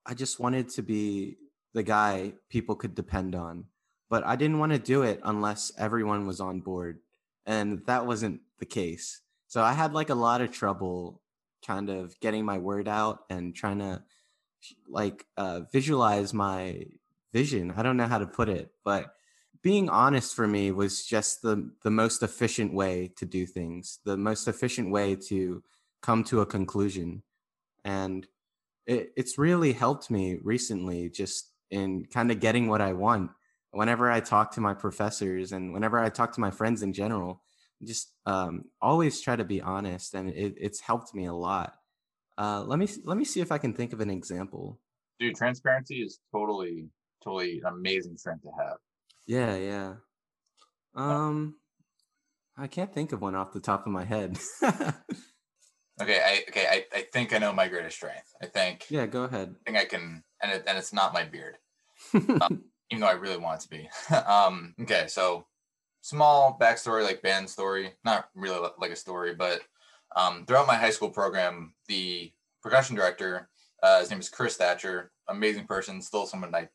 [0.05, 1.37] I just wanted to be
[1.73, 3.67] the guy people could depend on,
[4.09, 7.01] but I didn't want to do it unless everyone was on board,
[7.45, 9.21] and that wasn't the case.
[9.49, 11.21] So I had like a lot of trouble
[11.65, 14.03] kind of getting my word out and trying to
[14.87, 16.85] like uh, visualize my
[17.33, 17.73] vision.
[17.75, 19.11] I don't know how to put it, but
[19.63, 24.17] being honest for me was just the the most efficient way to do things, the
[24.17, 25.63] most efficient way to
[26.01, 27.23] come to a conclusion,
[27.83, 28.27] and
[28.85, 33.31] it, it's really helped me recently just in kind of getting what I want.
[33.71, 37.41] Whenever I talk to my professors and whenever I talk to my friends in general,
[37.83, 41.73] just um, always try to be honest, and it, it's helped me a lot.
[42.37, 44.79] Uh, let me let me see if I can think of an example.
[45.19, 46.87] Dude, transparency is totally,
[47.23, 48.77] totally an amazing strength to have.
[49.27, 49.93] Yeah, yeah.
[50.95, 51.55] Um,
[52.57, 54.39] I can't think of one off the top of my head.
[56.01, 58.33] Okay, I okay, I, I think I know my greatest strength.
[58.41, 59.53] I think yeah, go ahead.
[59.61, 61.57] I think I can and it, and it's not my beard.
[62.13, 63.89] even though I really want it to be.
[64.15, 65.45] um, okay, so
[66.01, 69.61] small backstory, like band story, not really like a story, but
[70.15, 72.31] um, throughout my high school program, the
[72.61, 73.49] percussion director,
[73.83, 76.69] uh, his name is Chris Thatcher, amazing person, still someone I,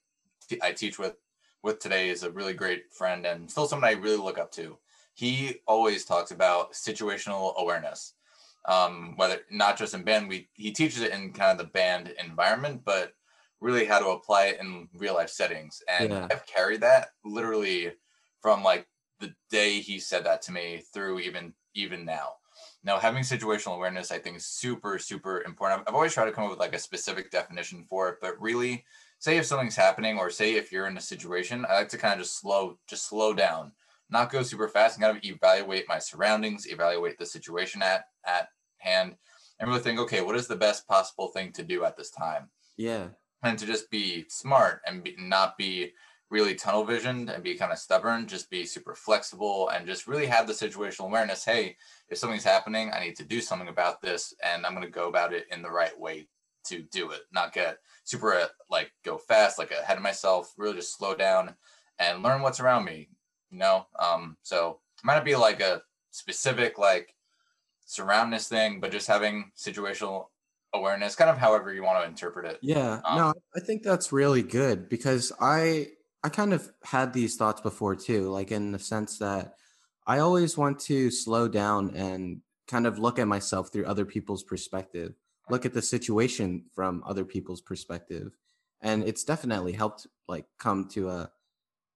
[0.48, 1.16] t- I teach with
[1.62, 4.76] with today is a really great friend and still someone I really look up to.
[5.14, 8.14] He always talks about situational awareness.
[8.66, 12.14] Um, whether not just in band, we he teaches it in kind of the band
[12.22, 13.14] environment, but
[13.60, 15.82] really how to apply it in real life settings.
[15.88, 16.28] And Yeah.
[16.30, 17.92] I've carried that literally
[18.40, 18.86] from like
[19.20, 22.30] the day he said that to me through even even now.
[22.82, 25.80] Now having situational awareness I think is super super important.
[25.80, 28.40] I've, I've always tried to come up with like a specific definition for it, but
[28.40, 28.84] really
[29.18, 32.14] say if something's happening or say if you're in a situation, I like to kind
[32.14, 33.72] of just slow just slow down,
[34.10, 38.48] not go super fast and kind of evaluate my surroundings, evaluate the situation at at
[38.78, 39.16] hand
[39.60, 42.50] and really think, okay, what is the best possible thing to do at this time?
[42.76, 43.08] yeah,
[43.42, 45.92] and to just be smart and be, not be
[46.30, 50.26] really tunnel visioned and be kind of stubborn just be super flexible and just really
[50.26, 51.76] have the situational awareness hey
[52.08, 55.08] if something's happening i need to do something about this and i'm going to go
[55.08, 56.26] about it in the right way
[56.64, 60.76] to do it not get super uh, like go fast like ahead of myself really
[60.76, 61.54] just slow down
[61.98, 63.08] and learn what's around me
[63.50, 67.14] you know um so it might not be like a specific like
[67.84, 70.26] surroundness thing but just having situational
[70.72, 73.00] awareness kind of however you want to interpret it yeah.
[73.04, 75.88] Um, no, I think that's really good because I
[76.24, 79.56] I kind of had these thoughts before too, like in the sense that
[80.06, 84.42] I always want to slow down and kind of look at myself through other people's
[84.42, 85.16] perspective,
[85.50, 88.38] look at the situation from other people's perspective,
[88.80, 91.32] and it's definitely helped like come to a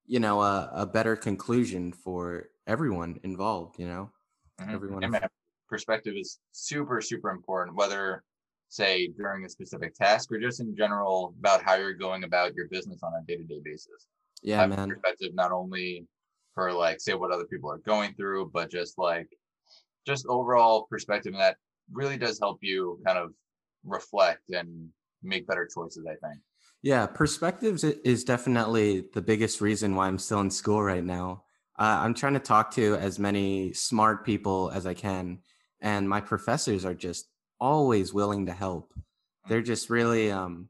[0.06, 3.78] you know a, a better conclusion for everyone involved.
[3.80, 4.12] You know,
[4.60, 4.74] Mhm.
[4.74, 5.18] everyone.
[5.68, 8.24] Perspective is super, super important, whether
[8.68, 12.68] say during a specific task or just in general about how you're going about your
[12.68, 14.08] business on a day-to-day basis.
[14.42, 14.88] Yeah, Having man.
[14.90, 16.06] Perspective not only
[16.54, 19.28] for like say what other people are going through, but just like
[20.06, 21.56] just overall perspective and that
[21.92, 23.32] really does help you kind of
[23.84, 24.88] reflect and
[25.22, 26.40] make better choices, I think.
[26.82, 31.42] Yeah, perspectives is definitely the biggest reason why I'm still in school right now.
[31.78, 35.38] Uh, I'm trying to talk to as many smart people as I can,
[35.80, 37.28] and my professors are just
[37.60, 38.92] always willing to help.
[39.48, 40.68] They're just really, um,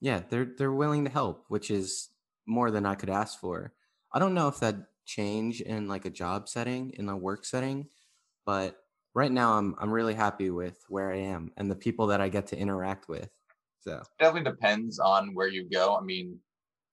[0.00, 2.08] yeah, they're they're willing to help, which is
[2.46, 3.72] more than I could ask for.
[4.12, 4.76] I don't know if that
[5.06, 7.88] change in like a job setting, in a work setting,
[8.46, 8.76] but
[9.14, 12.28] right now I'm I'm really happy with where I am and the people that I
[12.28, 13.28] get to interact with.
[13.80, 15.96] So definitely depends on where you go.
[15.96, 16.38] I mean,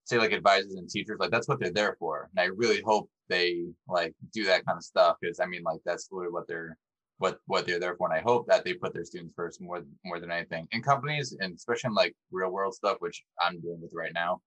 [0.06, 2.30] say like advisors and teachers, like that's what they're there for.
[2.36, 5.82] And I really hope they like do that kind of stuff because I mean, like
[5.86, 6.78] that's literally what they're
[7.18, 8.10] what what they're there for.
[8.10, 10.68] And I hope that they put their students first more more than anything.
[10.72, 14.42] In companies and especially in like real world stuff, which I'm dealing with right now,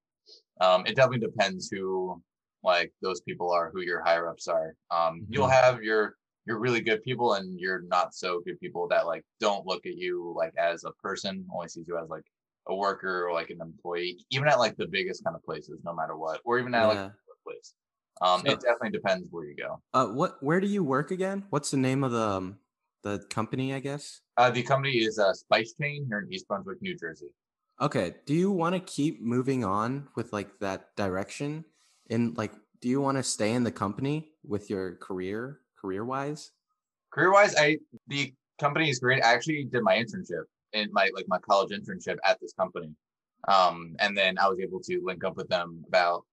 [0.60, 2.22] um, it definitely depends who
[2.62, 4.74] like those people are, who your higher ups are.
[4.90, 5.62] Um, you'll Mhm.
[5.62, 6.16] have your
[6.46, 9.94] your really good people and your not so good people that like don't look at
[9.94, 12.24] you like as a person, only sees you as like
[12.68, 15.94] a worker or like an employee, even at like the biggest kind of places, no
[15.94, 17.06] matter what, or even at like yeah.
[17.06, 17.74] a workplace.
[18.22, 19.80] Um, So- it definitely depends where you go.
[19.94, 20.42] Uh, what?
[20.42, 21.44] Where do you work again?
[21.50, 22.58] What's the name of the um,
[23.02, 23.72] the company?
[23.74, 24.20] I guess.
[24.36, 27.28] Uh, the company is uh, Spice Chain here in East Brunswick, New Jersey.
[27.80, 28.14] Okay.
[28.26, 31.64] Do you want to keep moving on with like that direction?
[32.10, 36.52] And like, do you want to stay in the company with your career, career wise?
[37.12, 37.78] Career wise, I
[38.08, 39.24] the company is great.
[39.24, 42.94] I actually did my internship in my like my college internship at this company.
[43.48, 46.24] Um, and then I was able to link up with them about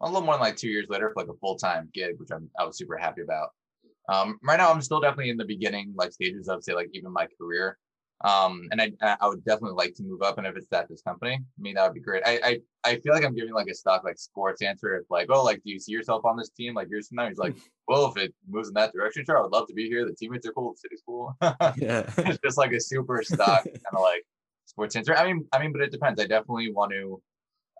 [0.00, 2.30] a little more than like two years later for like a full time gig, which
[2.32, 3.50] I'm I was super happy about.
[4.08, 7.12] Um, right now, I'm still definitely in the beginning like stages of say like even
[7.12, 7.78] my career.
[8.22, 11.00] Um, and I I would definitely like to move up, and if it's at this
[11.00, 12.22] company, I mean that would be great.
[12.26, 12.60] I I,
[12.90, 14.94] I feel like I'm giving like a stock like sports answer.
[14.96, 17.28] If like oh like do you see yourself on this team like years from now?
[17.28, 17.56] He's like
[17.88, 20.04] well if it moves in that direction, sure I would love to be here.
[20.04, 21.34] The teammates are cool, the city's cool.
[21.76, 22.12] Yeah.
[22.18, 24.22] it's just like a super stock kind of like
[24.66, 25.16] sports answer.
[25.16, 26.20] I mean I mean but it depends.
[26.20, 27.22] I definitely want to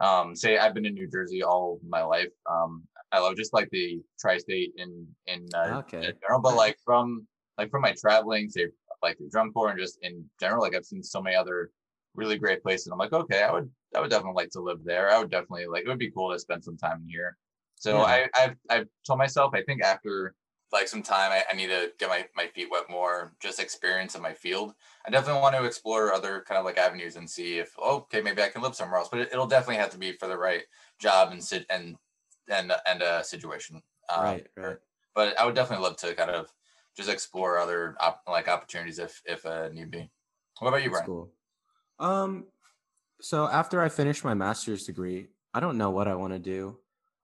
[0.01, 2.33] um say I've been in New Jersey all my life.
[2.51, 5.99] Um I love just like the tri-state in in, uh, Okay.
[5.99, 7.27] in general, but like from
[7.59, 8.69] like from my traveling, say
[9.03, 11.71] like the drum corps and just in general, like I've seen so many other
[12.15, 12.89] really great places.
[12.89, 15.11] I'm like, okay, I would I would definitely like to live there.
[15.11, 17.37] I would definitely like it would be cool to spend some time here.
[17.77, 18.05] So Yeah.
[18.05, 20.35] I I've I've told myself I think after
[20.73, 24.15] like some time I, I need to get my, my feet wet more, just experience
[24.15, 24.75] in my field.
[25.05, 28.21] I definitely want to explore other kind of like avenues and see if oh, okay
[28.21, 29.09] maybe I can live somewhere else.
[29.09, 30.63] But it, it'll definitely have to be for the right
[31.01, 31.97] job and sit and
[32.49, 33.83] and and a situation.
[34.09, 34.77] Um, right, right.
[35.15, 36.53] but I would definitely love to kind of
[37.01, 40.11] just explore other op- like opportunities if if uh, need be.
[40.59, 41.07] What about you, Brian?
[41.07, 41.33] cool.
[41.99, 42.47] Um,
[43.21, 46.79] so after I finish my master's degree, I don't know what I want to do.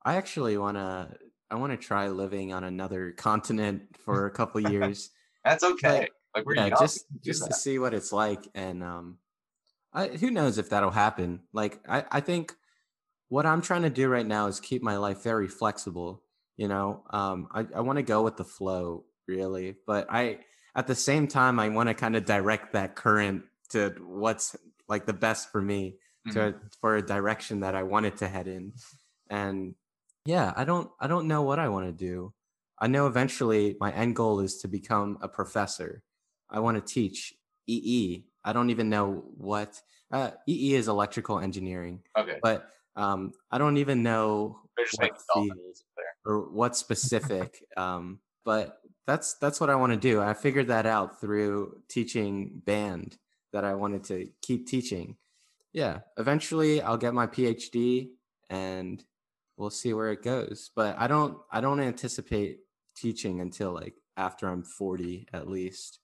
[0.05, 1.11] I actually want to.
[1.49, 5.11] I want to try living on another continent for a couple years.
[5.45, 6.09] That's okay.
[6.35, 9.19] Like we're yeah, just we can do just to see what it's like, and um,
[9.93, 11.41] I who knows if that'll happen.
[11.53, 12.55] Like I, I think
[13.29, 16.23] what I'm trying to do right now is keep my life very flexible.
[16.57, 20.41] You know, um, I, I want to go with the flow, really, but I
[20.75, 24.57] at the same time I want to kind of direct that current to what's
[24.89, 25.97] like the best for me
[26.27, 26.33] Mhm.
[26.35, 28.73] to for a direction that I wanted to head in.
[29.31, 29.75] And
[30.25, 32.33] yeah, I don't I don't know what I want to do.
[32.79, 36.03] I know eventually my end goal is to become a professor.
[36.51, 37.35] I want to teach
[37.67, 38.25] EE.
[38.45, 39.81] I don't even know what
[40.13, 42.39] uh, EE is electrical engineering, Okay.
[42.43, 44.61] but um, I don't even know
[44.99, 45.59] what field
[46.25, 47.65] or what specific.
[47.77, 50.21] um, but that's that's what I want to do.
[50.21, 53.17] I figured that out through teaching band
[53.53, 55.17] that I wanted to keep teaching.
[55.73, 58.11] Yeah, eventually I'll get my PhD
[58.51, 59.03] and
[59.57, 60.71] we'll see where it goes.
[60.75, 62.61] But I don't I don't anticipate
[62.97, 66.01] teaching until like after I'm 40 at least.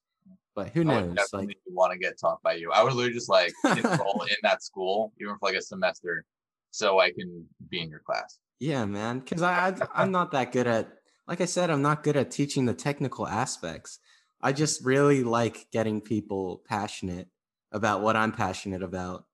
[0.55, 1.15] But who knows?
[1.15, 2.71] definitely Like want to get taught by you.
[2.71, 6.25] I would literally just like enroll in that school, even for like a semester,
[6.71, 8.39] so I can be in your class.
[8.61, 9.21] Yeah, man.
[9.21, 12.67] Because I I'm not that good at like I said, I'm not good at teaching
[12.67, 13.99] the technical aspects.
[14.41, 17.29] I just really like getting people passionate
[17.71, 19.25] about what I'm passionate about,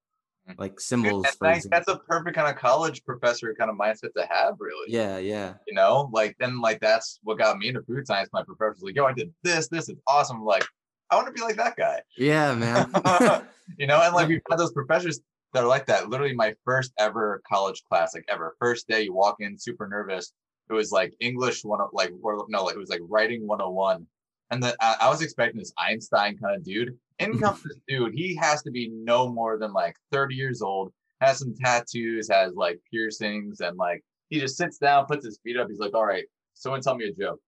[0.48, 0.58] Mhm.
[0.58, 1.22] like Dude, cymbals.
[1.24, 1.66] that's, For nice.
[1.70, 4.86] that's a perfect kind of college professor kind of mindset to have, really.
[4.92, 8.28] Yeah, yeah, You know, like then like that's what got me into food science.
[8.32, 10.36] My professor's like, yo, I did this, this is awesome.
[10.38, 10.64] I'm like,
[11.10, 12.02] I want to be like that guy.
[12.18, 12.90] yeah, man.
[13.78, 15.20] you know, and like we've had those professors
[15.54, 16.10] that are like that.
[16.10, 20.32] Literally, my first ever college class, like ever, first day you walk in, super nervous.
[20.70, 24.06] It was like English one, like or, no, like it was like writing 101,
[24.50, 26.96] and that I, I was expecting this Einstein kind of dude.
[27.18, 28.14] In comes this dude.
[28.14, 32.54] He has to be no more than like 30 years old, has some tattoos, has
[32.54, 35.68] like piercings, and like he just sits down, puts his feet up.
[35.68, 37.40] He's like, "All right, someone tell me a joke."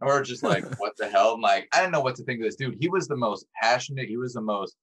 [0.00, 2.40] And we're just like, "What the hell?" I'm like, I didn't know what to think
[2.40, 2.78] of this dude.
[2.80, 4.08] He was the most passionate.
[4.08, 4.76] He was the most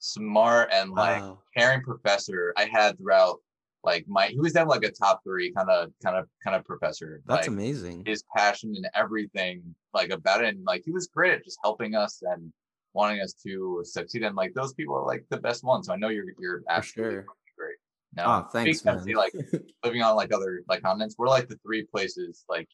[0.00, 1.38] smart and like wow.
[1.56, 3.38] caring professor I had throughout
[3.84, 6.64] like my he was definitely like a top three kind of kind of kind of
[6.64, 7.22] professor.
[7.26, 8.04] That's like amazing.
[8.06, 9.62] his passion and everything
[9.94, 10.54] like about it.
[10.54, 12.52] And like he was great at just helping us and
[12.92, 14.22] wanting us to succeed.
[14.22, 15.86] And like those people are like the best ones.
[15.86, 17.26] So I know you're you're absolutely sure.
[17.56, 17.76] great.
[18.16, 19.04] No, Oh, ah, thanks, man.
[19.14, 19.32] like
[19.84, 21.14] living on like other like continents.
[21.18, 22.68] We're like the three places like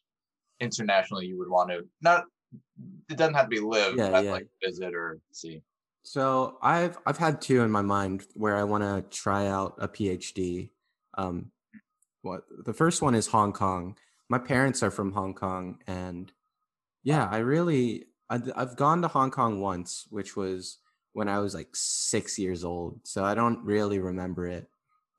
[0.60, 2.24] internationally you would want to not
[3.10, 4.30] it doesn't have to be live, Yeah, but yeah.
[4.32, 5.60] like visit or see.
[6.02, 9.88] So I've I've had two in my mind where I want to try out a
[9.88, 10.70] PhD.
[11.16, 11.50] Um,
[12.22, 13.96] what the first one is Hong Kong.
[14.28, 16.32] My parents are from Hong Kong, and
[17.02, 20.78] yeah, I really I've gone to Hong Kong once, which was
[21.12, 23.00] when I was like six years old.
[23.04, 24.68] So I don't really remember it,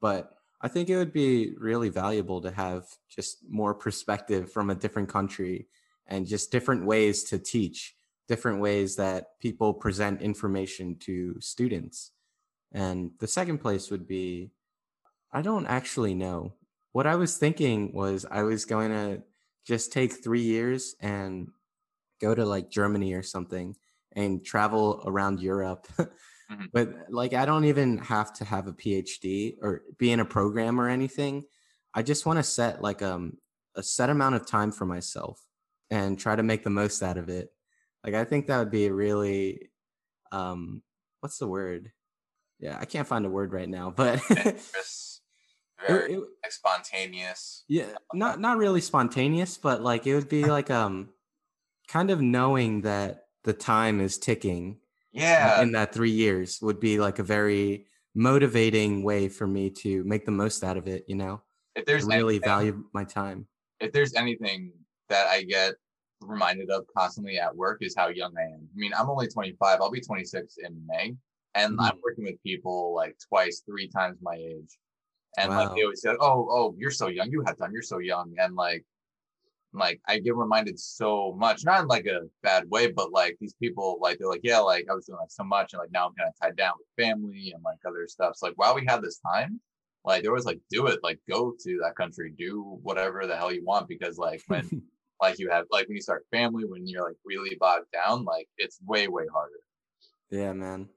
[0.01, 4.75] but I think it would be really valuable to have just more perspective from a
[4.75, 5.67] different country
[6.07, 7.95] and just different ways to teach
[8.27, 12.11] different ways that people present information to students.
[12.73, 14.51] And the second place would be
[15.37, 16.55] I don't actually know.
[16.93, 19.21] What I was thinking was I was going to
[19.67, 21.49] just take three years and
[22.19, 23.75] go to like Germany or something
[24.13, 25.87] and travel around Europe.
[26.49, 26.69] Mhm.
[26.73, 30.79] But like, I don't even have to have a PhD or be in a program
[30.81, 31.43] or anything.
[31.93, 33.37] I just want to set like um,
[33.75, 35.39] a set amount of time for myself
[35.91, 37.49] and try to make the most out of it.
[38.03, 39.69] Like, I think that would be really
[40.31, 40.81] um
[41.19, 41.91] what's the word?
[42.59, 44.21] Yeah, I can't find a word right now, but
[45.79, 47.63] Adventurous, it- very it- like spontaneous.
[47.67, 51.09] yeah, not not really spontaneous, but like it would be like um
[51.87, 54.79] kind of knowing that the time is ticking
[55.11, 60.03] Yeah, in that 3 years would be like a very motivating way for me to
[60.03, 61.41] make the most out of it, you know.
[61.75, 63.47] if there's really anything- value my time.
[63.79, 64.73] if there's anything
[65.09, 65.75] that I get
[66.21, 68.67] reminded of constantly at work is how young I am.
[68.73, 69.79] I mean, I'm only 25.
[69.79, 71.15] I'll be 26 in May,
[71.53, 72.01] and I'm Mhm.
[72.03, 74.77] working with people like twice, three times my age,
[75.37, 77.31] and like they always say, "Oh, oh, you're so young.
[77.31, 77.71] You have time.
[77.71, 78.83] You're so young." And like,
[79.71, 83.53] like I get reminded so much, not in like a bad way, but like these
[83.53, 86.07] people, like they're like, "Yeah, like I was doing like so much, and like now
[86.07, 88.85] I'm kind of tied down with family and like other stuff." So like while we
[88.87, 89.59] had this time.
[90.05, 93.51] Like there was like do it like go to that country do whatever the hell
[93.51, 94.81] you want because like when
[95.21, 98.47] like you have like when you start family when you're like really bogged down like
[98.57, 99.59] it's way way harder
[100.29, 100.87] yeah, man.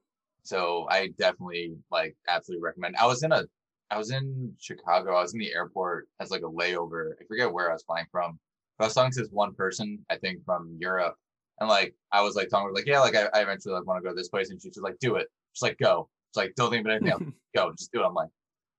[0.45, 3.45] so i definitely like absolutely recommend i was in a
[3.91, 7.53] i was in chicago i was in the airport as like a layover i forget
[7.53, 8.39] where i was flying from
[8.79, 11.15] but i was talking to this one person i think from europe
[11.61, 13.87] and like i was like talking to her, like yeah like i, I eventually like
[13.87, 16.09] want to go to this place and she's just like do it just like go
[16.31, 17.23] it's like don't think about anything else
[17.57, 18.29] go just do it i'm like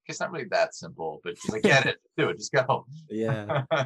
[0.08, 3.64] it's not really that simple but she's like get it do it just go yeah.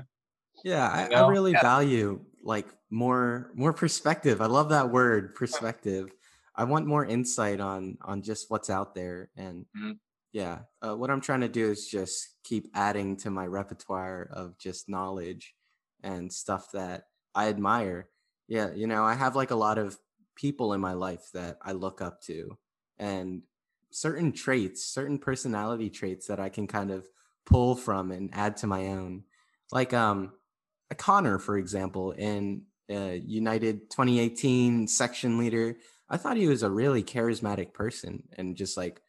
[0.64, 1.28] Yeah, I, know?
[1.28, 1.62] I really Yeah.
[1.62, 4.42] value like more more perspective.
[4.42, 6.10] I love that word, perspective.
[6.56, 10.00] I want more insight on on just what's out there, and Mhm.
[10.36, 14.58] Yeah, uh, what I'm trying to do is just keep adding to my repertoire of
[14.58, 15.56] just knowledge
[16.04, 18.10] and stuff that I admire.
[18.50, 19.98] Yeah, you know, I have like a lot of
[20.36, 22.58] people in my life that I look up to,
[23.00, 23.44] and
[23.92, 27.08] certain traits, certain personality traits that I can kind of
[27.46, 29.24] pull from and add to my own.
[29.72, 30.34] Like um
[30.98, 35.78] Connor, for example, in uh, United 2018 section leader,
[36.10, 39.00] I thought he was a really charismatic person and just like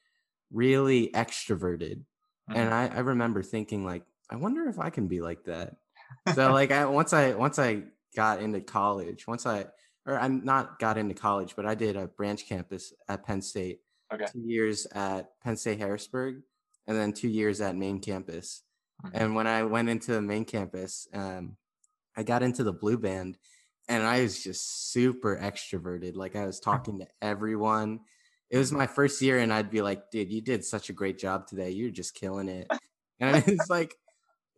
[0.51, 2.03] really extroverted.
[2.49, 5.77] And I, I remember thinking like, I wonder if I can be like that.
[6.35, 7.83] So like I once I once I
[8.15, 9.67] got into college, once I
[10.07, 13.81] or I'm not got into college, but I did a branch campus at Penn State.
[14.15, 14.27] Okay.
[14.33, 16.43] Two years at Penn State Harrisburg,
[16.87, 18.63] and then two years at main campus.
[19.05, 19.11] Mhm.
[19.15, 21.57] And when I went into the main campus, um,
[22.17, 23.39] I got into the blue band,
[23.89, 26.15] and I was just super extroverted.
[26.15, 28.01] Like I was talking to everyone.
[28.51, 31.19] It was my first year, and I'd be like, "Dude, you did such a great
[31.19, 31.71] job today.
[31.71, 32.71] You're just killing it."
[33.19, 33.95] And it's like,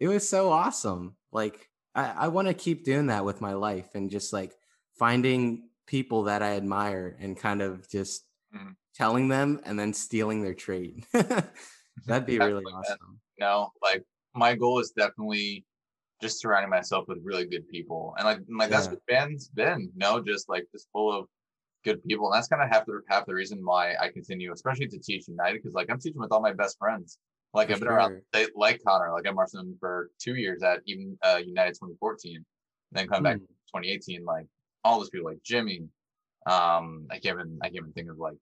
[0.00, 1.16] it was so awesome.
[1.32, 4.56] Like I, I want to keep doing that with my life and just like
[4.98, 8.76] finding people that I admire and kind of just Mhm.
[8.94, 11.06] telling them and then stealing their trait.
[12.06, 13.20] That'd be really awesome.
[13.38, 15.64] No, like my goal is definitely
[16.22, 19.82] just surrounding myself with really good people, and like like that's what Ben's been.
[19.82, 21.28] You know, just like just full of
[21.88, 24.88] good people, and that's kind of half the half the reason why I continue, especially
[24.88, 27.18] to teach United, because like I'm teaching with all my best friends.
[27.54, 28.24] Like For I've been around sure.
[28.32, 32.44] they, like Connor, like I'm Marson for two years at even uh, United 2014,
[32.92, 33.44] then come back Hmm.
[33.70, 34.24] 2018.
[34.24, 34.46] Like
[34.84, 35.88] all those people, like Jimmy.
[36.46, 38.38] Um, I can't even I can't even think of like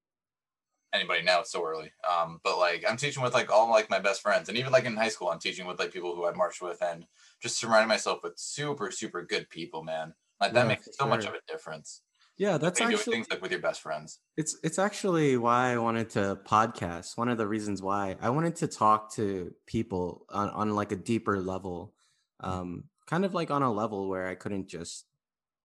[0.93, 1.41] anybody now.
[1.41, 1.93] It's so early.
[2.09, 4.85] Um, but like I'm teaching with like all like my best friends, and even like
[4.85, 7.07] in high school, I'm teaching with like people who I marched with, and
[7.41, 10.15] just surrounding myself with super super good people, man.
[10.41, 12.03] Like that Yeah, makes so much of a difference.
[12.39, 14.19] Yeah, that's actually things like with your best friends.
[14.37, 17.17] It's it's actually why I wanted to podcast.
[17.17, 20.97] One of the reasons why I wanted to talk to people on, on like a
[20.97, 21.95] deeper level,
[22.41, 25.07] um, kind of like on a level where I couldn't just,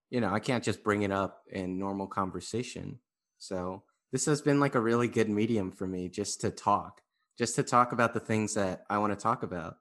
[0.09, 2.99] you know, I can't just bring it up in normal conversation.
[3.37, 7.01] So this has been like a really good medium for me just to talk,
[7.37, 9.77] just to talk about the things that I want to talk about.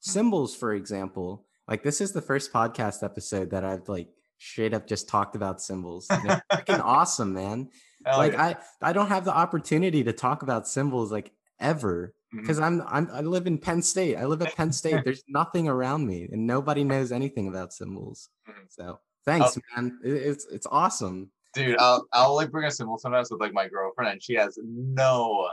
[0.00, 4.08] Cymbals, for example, like this is the first podcast episode that I've like
[4.44, 6.06] straight up just talked about cymbals.
[6.10, 7.68] Freaking awesome, man
[8.06, 8.42] Hell like yeah.
[8.82, 13.08] I I don't have the opportunity to talk about cymbals like ever because I'm I'm
[13.12, 14.16] I live in Penn State.
[14.16, 15.02] I live at Penn State.
[15.04, 18.28] There's nothing around me, and nobody knows anything about cymbals.
[18.48, 18.54] Mhm.
[18.68, 19.60] So thanks, Oh.
[19.82, 19.98] man.
[20.04, 21.30] It, it's it's awesome.
[21.54, 24.58] dude i'll i'll like bring a cymbal sometimes with like my girlfriend and she has
[24.64, 25.48] no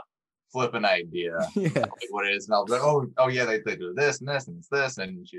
[0.52, 3.60] flipping idea yeah, like what it is and i'll be like oh oh yeah they,
[3.64, 5.38] they do this and this and it's this and she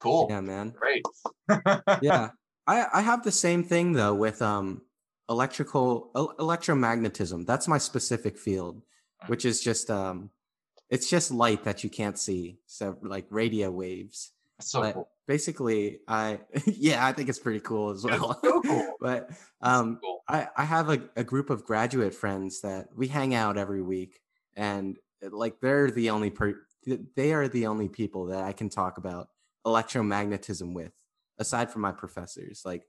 [0.00, 0.74] cool yeah, man.
[0.80, 1.04] great
[2.00, 2.30] Yeah,
[2.66, 4.82] I I have the same thing though with um
[5.28, 7.46] electrical electromagnetism.
[7.46, 8.82] That's my specific field,
[9.26, 10.30] which is just um
[10.90, 12.58] it's just light that you can't see.
[12.66, 14.32] So like radio waves.
[14.60, 18.94] so but cool basically i yeah i think it's pretty cool as well so cool.
[19.00, 20.22] but um cool.
[20.28, 24.20] i i have a, a group of graduate friends that we hang out every week
[24.56, 24.98] and
[25.30, 26.54] like they're the only per
[27.16, 29.28] they are the only people that i can talk about
[29.64, 30.92] electromagnetism with
[31.42, 32.86] aside from my professors like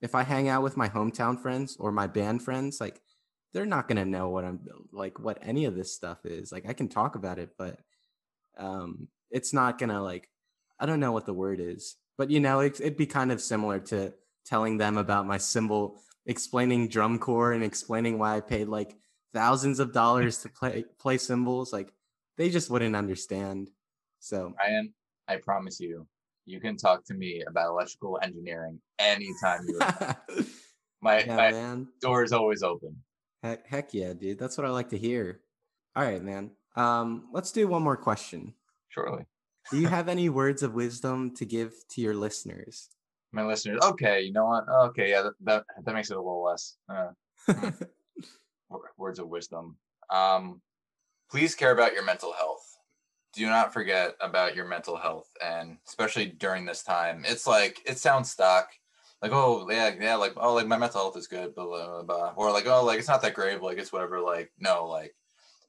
[0.00, 3.00] if i hang out with my hometown friends or my band friends like
[3.52, 4.60] they're not gonna know what I'm
[4.92, 6.52] like what any of this stuff is.
[6.52, 7.78] Like I can talk about it, but
[8.58, 10.28] um it's not gonna like
[10.80, 11.96] I don't know what the word is.
[12.18, 14.12] But you know, it, it'd be kind of similar to
[14.44, 18.96] telling them about my cymbal, explaining drum corps and explaining why I paid like
[19.32, 21.72] thousands of dollars to play play cymbals.
[21.72, 21.92] Like
[22.38, 23.70] they just wouldn't understand.
[24.20, 24.94] So Ryan,
[25.28, 26.06] I promise you,
[26.44, 30.16] you can talk to me about electrical engineering anytime you want.
[31.00, 31.88] my yeah, my man.
[32.00, 32.96] door is always open.
[33.42, 34.38] Heck, heck yeah, dude.
[34.38, 35.40] That's what I like to hear.
[35.96, 36.50] All right, man.
[36.76, 38.54] Um, let's do one more question.
[38.88, 39.24] Surely.
[39.70, 42.88] Do you have any words of wisdom to give to your listeners?
[43.32, 44.64] My listeners, okay, you know what?
[44.68, 46.76] Okay, yeah, that that, that makes it a little less.
[46.88, 47.12] Uh,
[48.98, 49.76] words of wisdom.
[50.10, 50.60] Um,
[51.30, 52.61] please care about your mental health.
[53.34, 57.98] Do not forget about your mental health, and especially during this time, it's like it
[57.98, 58.68] sounds stock,
[59.22, 62.32] like oh yeah yeah like oh like my mental health is good, blah blah blah,
[62.36, 64.20] or like oh like it's not that grave, like it's whatever.
[64.20, 65.14] Like no, like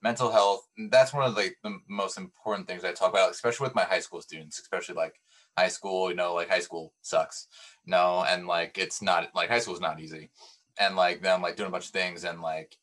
[0.02, 0.68] mental health.
[0.90, 4.02] That's one of like the most important things I talk about, especially with my high
[4.02, 5.16] school students, especially like
[5.58, 6.10] high school.
[6.10, 7.48] You know, like high school sucks,
[7.86, 10.32] no, and like it's not like high school is not easy,
[10.78, 12.78] and like them like doing a bunch of things and like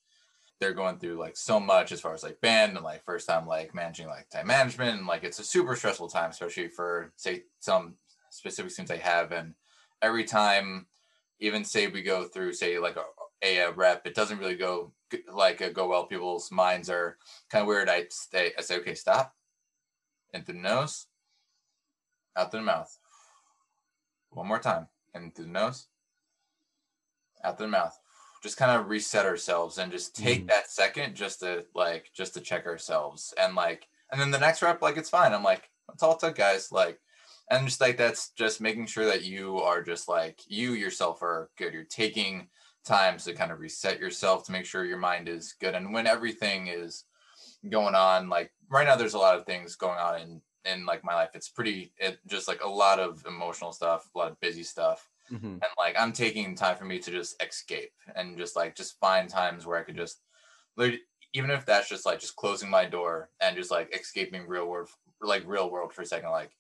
[0.61, 3.47] they're going through like so much as far as like band and like first time
[3.47, 7.43] like managing like time management and like it's a super stressful time especially for say
[7.61, 7.95] some
[8.31, 9.55] specific students I have and
[10.03, 10.87] every time
[11.41, 13.05] even say we go through say like a,
[13.43, 14.93] a, rep it doesn't really go
[15.33, 16.07] like uh, go well.
[16.07, 17.17] People's minds are
[17.51, 17.89] kind of weird.
[17.89, 19.35] I stay I say okay stop.
[20.33, 21.07] In through the nose
[22.37, 22.97] out through the mouth.
[24.31, 24.87] One more time.
[25.15, 25.89] In through the nose
[27.43, 28.00] out through the mouth
[28.43, 30.49] just kind of reset ourselves and just take Mhm.
[30.49, 34.63] that second just to like just to check ourselves and like and then the next
[34.63, 35.33] rep like it's fine.
[35.33, 36.73] I'm like that's all it took guys.
[36.73, 37.01] Like
[37.51, 41.51] and just like that's just making sure that you are just like you yourself are
[41.57, 41.75] good.
[41.75, 42.49] You're taking
[42.85, 45.75] times to kind of reset yourself to make sure your mind is good.
[45.75, 47.05] And when everything is
[47.69, 51.05] going on like right now there's a lot of things going on in in like
[51.05, 51.31] my life.
[51.35, 55.09] It's pretty it just like a lot of emotional stuff a lot of busy stuff
[55.31, 55.63] Mhm.
[55.63, 59.29] and like I'm taking time for me to just escape and just like just find
[59.29, 60.23] times where I could just
[61.33, 64.89] even if that's just like just closing my door and just like escaping real world
[65.21, 66.57] like real world for a second like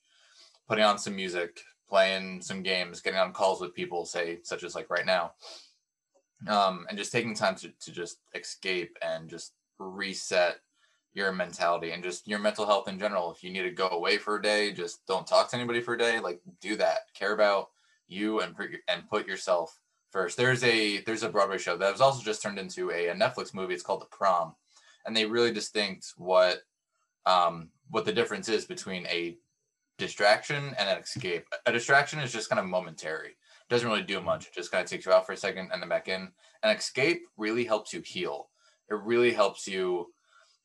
[0.68, 4.74] putting on some music playing some games getting on calls with people say such as
[4.74, 5.32] like right now
[6.48, 10.60] um and just taking time to, to just escape and just reset
[11.12, 13.32] your mentality and just your mental health in general.
[13.32, 15.94] If you need to go away for a day just don't talk to anybody for
[15.94, 16.20] a day.
[16.20, 17.12] Like do that.
[17.14, 17.70] Care about
[18.10, 18.54] you and
[18.88, 19.78] and put yourself
[20.10, 20.36] first.
[20.36, 23.54] There's a there's a Broadway show that was also just turned into a, a Netflix
[23.54, 23.74] movie.
[23.74, 24.54] It's called The Prom,
[25.06, 26.58] and they really distinct what
[27.26, 29.36] um what the difference is between a
[29.98, 31.46] distraction and an escape.
[31.66, 33.36] A distraction is just kind of momentary.
[33.68, 34.46] Doesn't really do much.
[34.46, 36.28] It just kind of takes you out for a second and then back in.
[36.62, 38.48] An escape really helps you heal.
[38.90, 40.08] It really helps you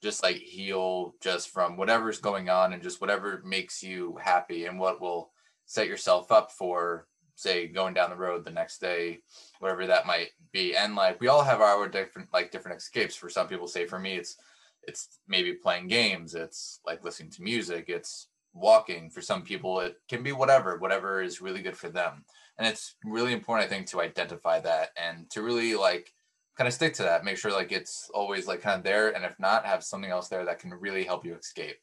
[0.02, 4.80] just like heal just from whatever's going on and just whatever makes you happy and
[4.80, 5.32] what will
[5.66, 9.20] set yourself up for say going down the road the next day
[9.60, 10.76] whatever that might be.
[10.76, 13.16] And like we all have our different like different escapes.
[13.16, 14.38] For some people say for me it's
[14.84, 19.10] it's maybe playing games it's like listening to music it's walking.
[19.10, 22.24] For some people it can be whatever whatever is really good for them.
[22.58, 26.14] And it's really important i think to identify that and to really like
[26.58, 27.26] kind of stick to that.
[27.26, 29.10] Make sure like it's always like kind of there.
[29.14, 31.80] And if not have something else there that can really help you escape.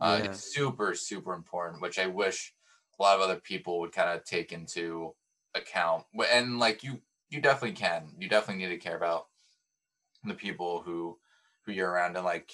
[0.00, 0.30] Uh, Yeah.
[0.30, 2.54] it's super super important which i wish
[3.00, 5.14] a lot of other people would kind of take into
[5.54, 9.26] account and like you you definitely can you definitely need to care about
[10.24, 11.18] the people who
[11.64, 12.52] who you're around and like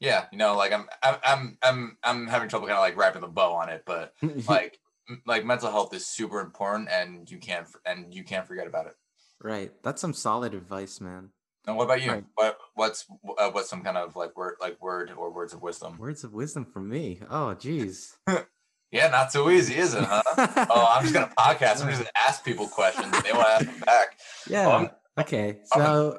[0.00, 3.22] yeah you know like i'm i'm i'm i'm, I'm having trouble kind of like wrapping
[3.22, 4.12] the bow on it but
[4.48, 4.78] like
[5.26, 8.94] like mental health is super important and you can't and you can't forget about it
[9.40, 9.72] right.
[9.82, 11.30] That's some solid advice, man.
[11.68, 12.24] And what about you Right.
[12.34, 13.04] what what's
[13.38, 16.32] uh, what's some kind of like word like word or words of wisdom Words of
[16.32, 17.20] wisdom from me.
[17.30, 18.16] Oh, geez.
[18.90, 20.22] yeah not so easy is it huh
[20.70, 23.52] oh i'm just gonna podcast i'm just gonna ask people questions and they want to
[23.52, 24.66] ask them back Yeah.
[24.68, 25.58] I'm- okay.
[25.74, 26.16] So,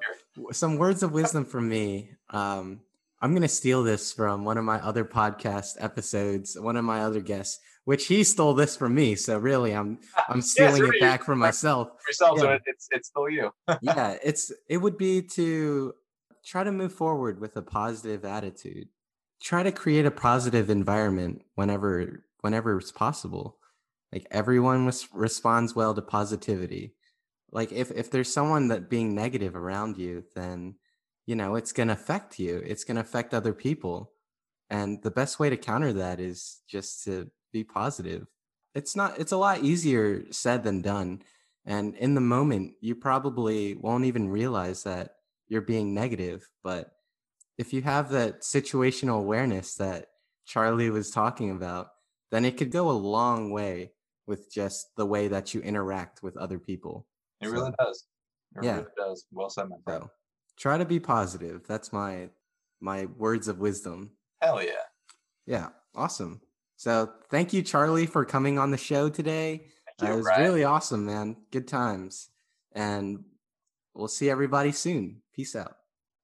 [0.51, 2.11] some words of wisdom from me.
[2.29, 2.81] Um,
[3.21, 6.55] I'm gonna steal this from one of my other podcast episodes.
[6.59, 7.59] One of my other guests,
[7.89, 9.15] which he stole this from me.
[9.15, 9.97] So really, I'm
[10.29, 11.89] I'm stealing right, it back for myself.
[12.07, 12.53] yourself so Yeah.
[12.57, 13.49] it, it's it's still you
[13.81, 15.95] yeah, it's it would be to
[16.45, 18.89] try to move forward with a positive attitude.
[19.41, 23.57] Try to create a positive environment whenever whenever it's possible.
[24.13, 26.93] Like everyone res- responds well to positivity.
[27.51, 30.75] Like if if there's someone that being negative around you, then
[31.25, 32.61] you know it's going to affect you.
[32.63, 34.11] It's going to affect other people.
[34.69, 38.27] And the best way to counter that is just to be positive.
[38.75, 41.23] It's not it's a lot easier said than done
[41.65, 45.17] And in the moment, you probably won't even realize that
[45.49, 46.49] you're being negative.
[46.63, 46.93] But
[47.57, 50.07] if you have that situational awareness that
[50.45, 51.89] Charlie was talking about,
[52.31, 53.93] then it could go a long way
[54.27, 57.07] with just the way that you interact with other people.
[57.41, 58.07] It So- really does.
[58.55, 58.77] It Yeah.
[58.77, 59.25] really does.
[59.31, 60.03] Well said, my friend.
[60.03, 60.11] So
[60.57, 61.65] try to be positive.
[61.67, 62.29] That's my
[62.81, 64.17] my words of wisdom.
[64.41, 64.83] Hell yeah.
[65.45, 66.41] Yeah, awesome.
[66.79, 69.65] So thank you, Charlie, for coming on the show today.
[69.85, 71.35] Thank you, it was really awesome, man.
[71.51, 72.29] Good times.
[72.71, 73.25] And
[73.93, 75.21] we'll see everybody soon.
[75.35, 75.75] Peace out.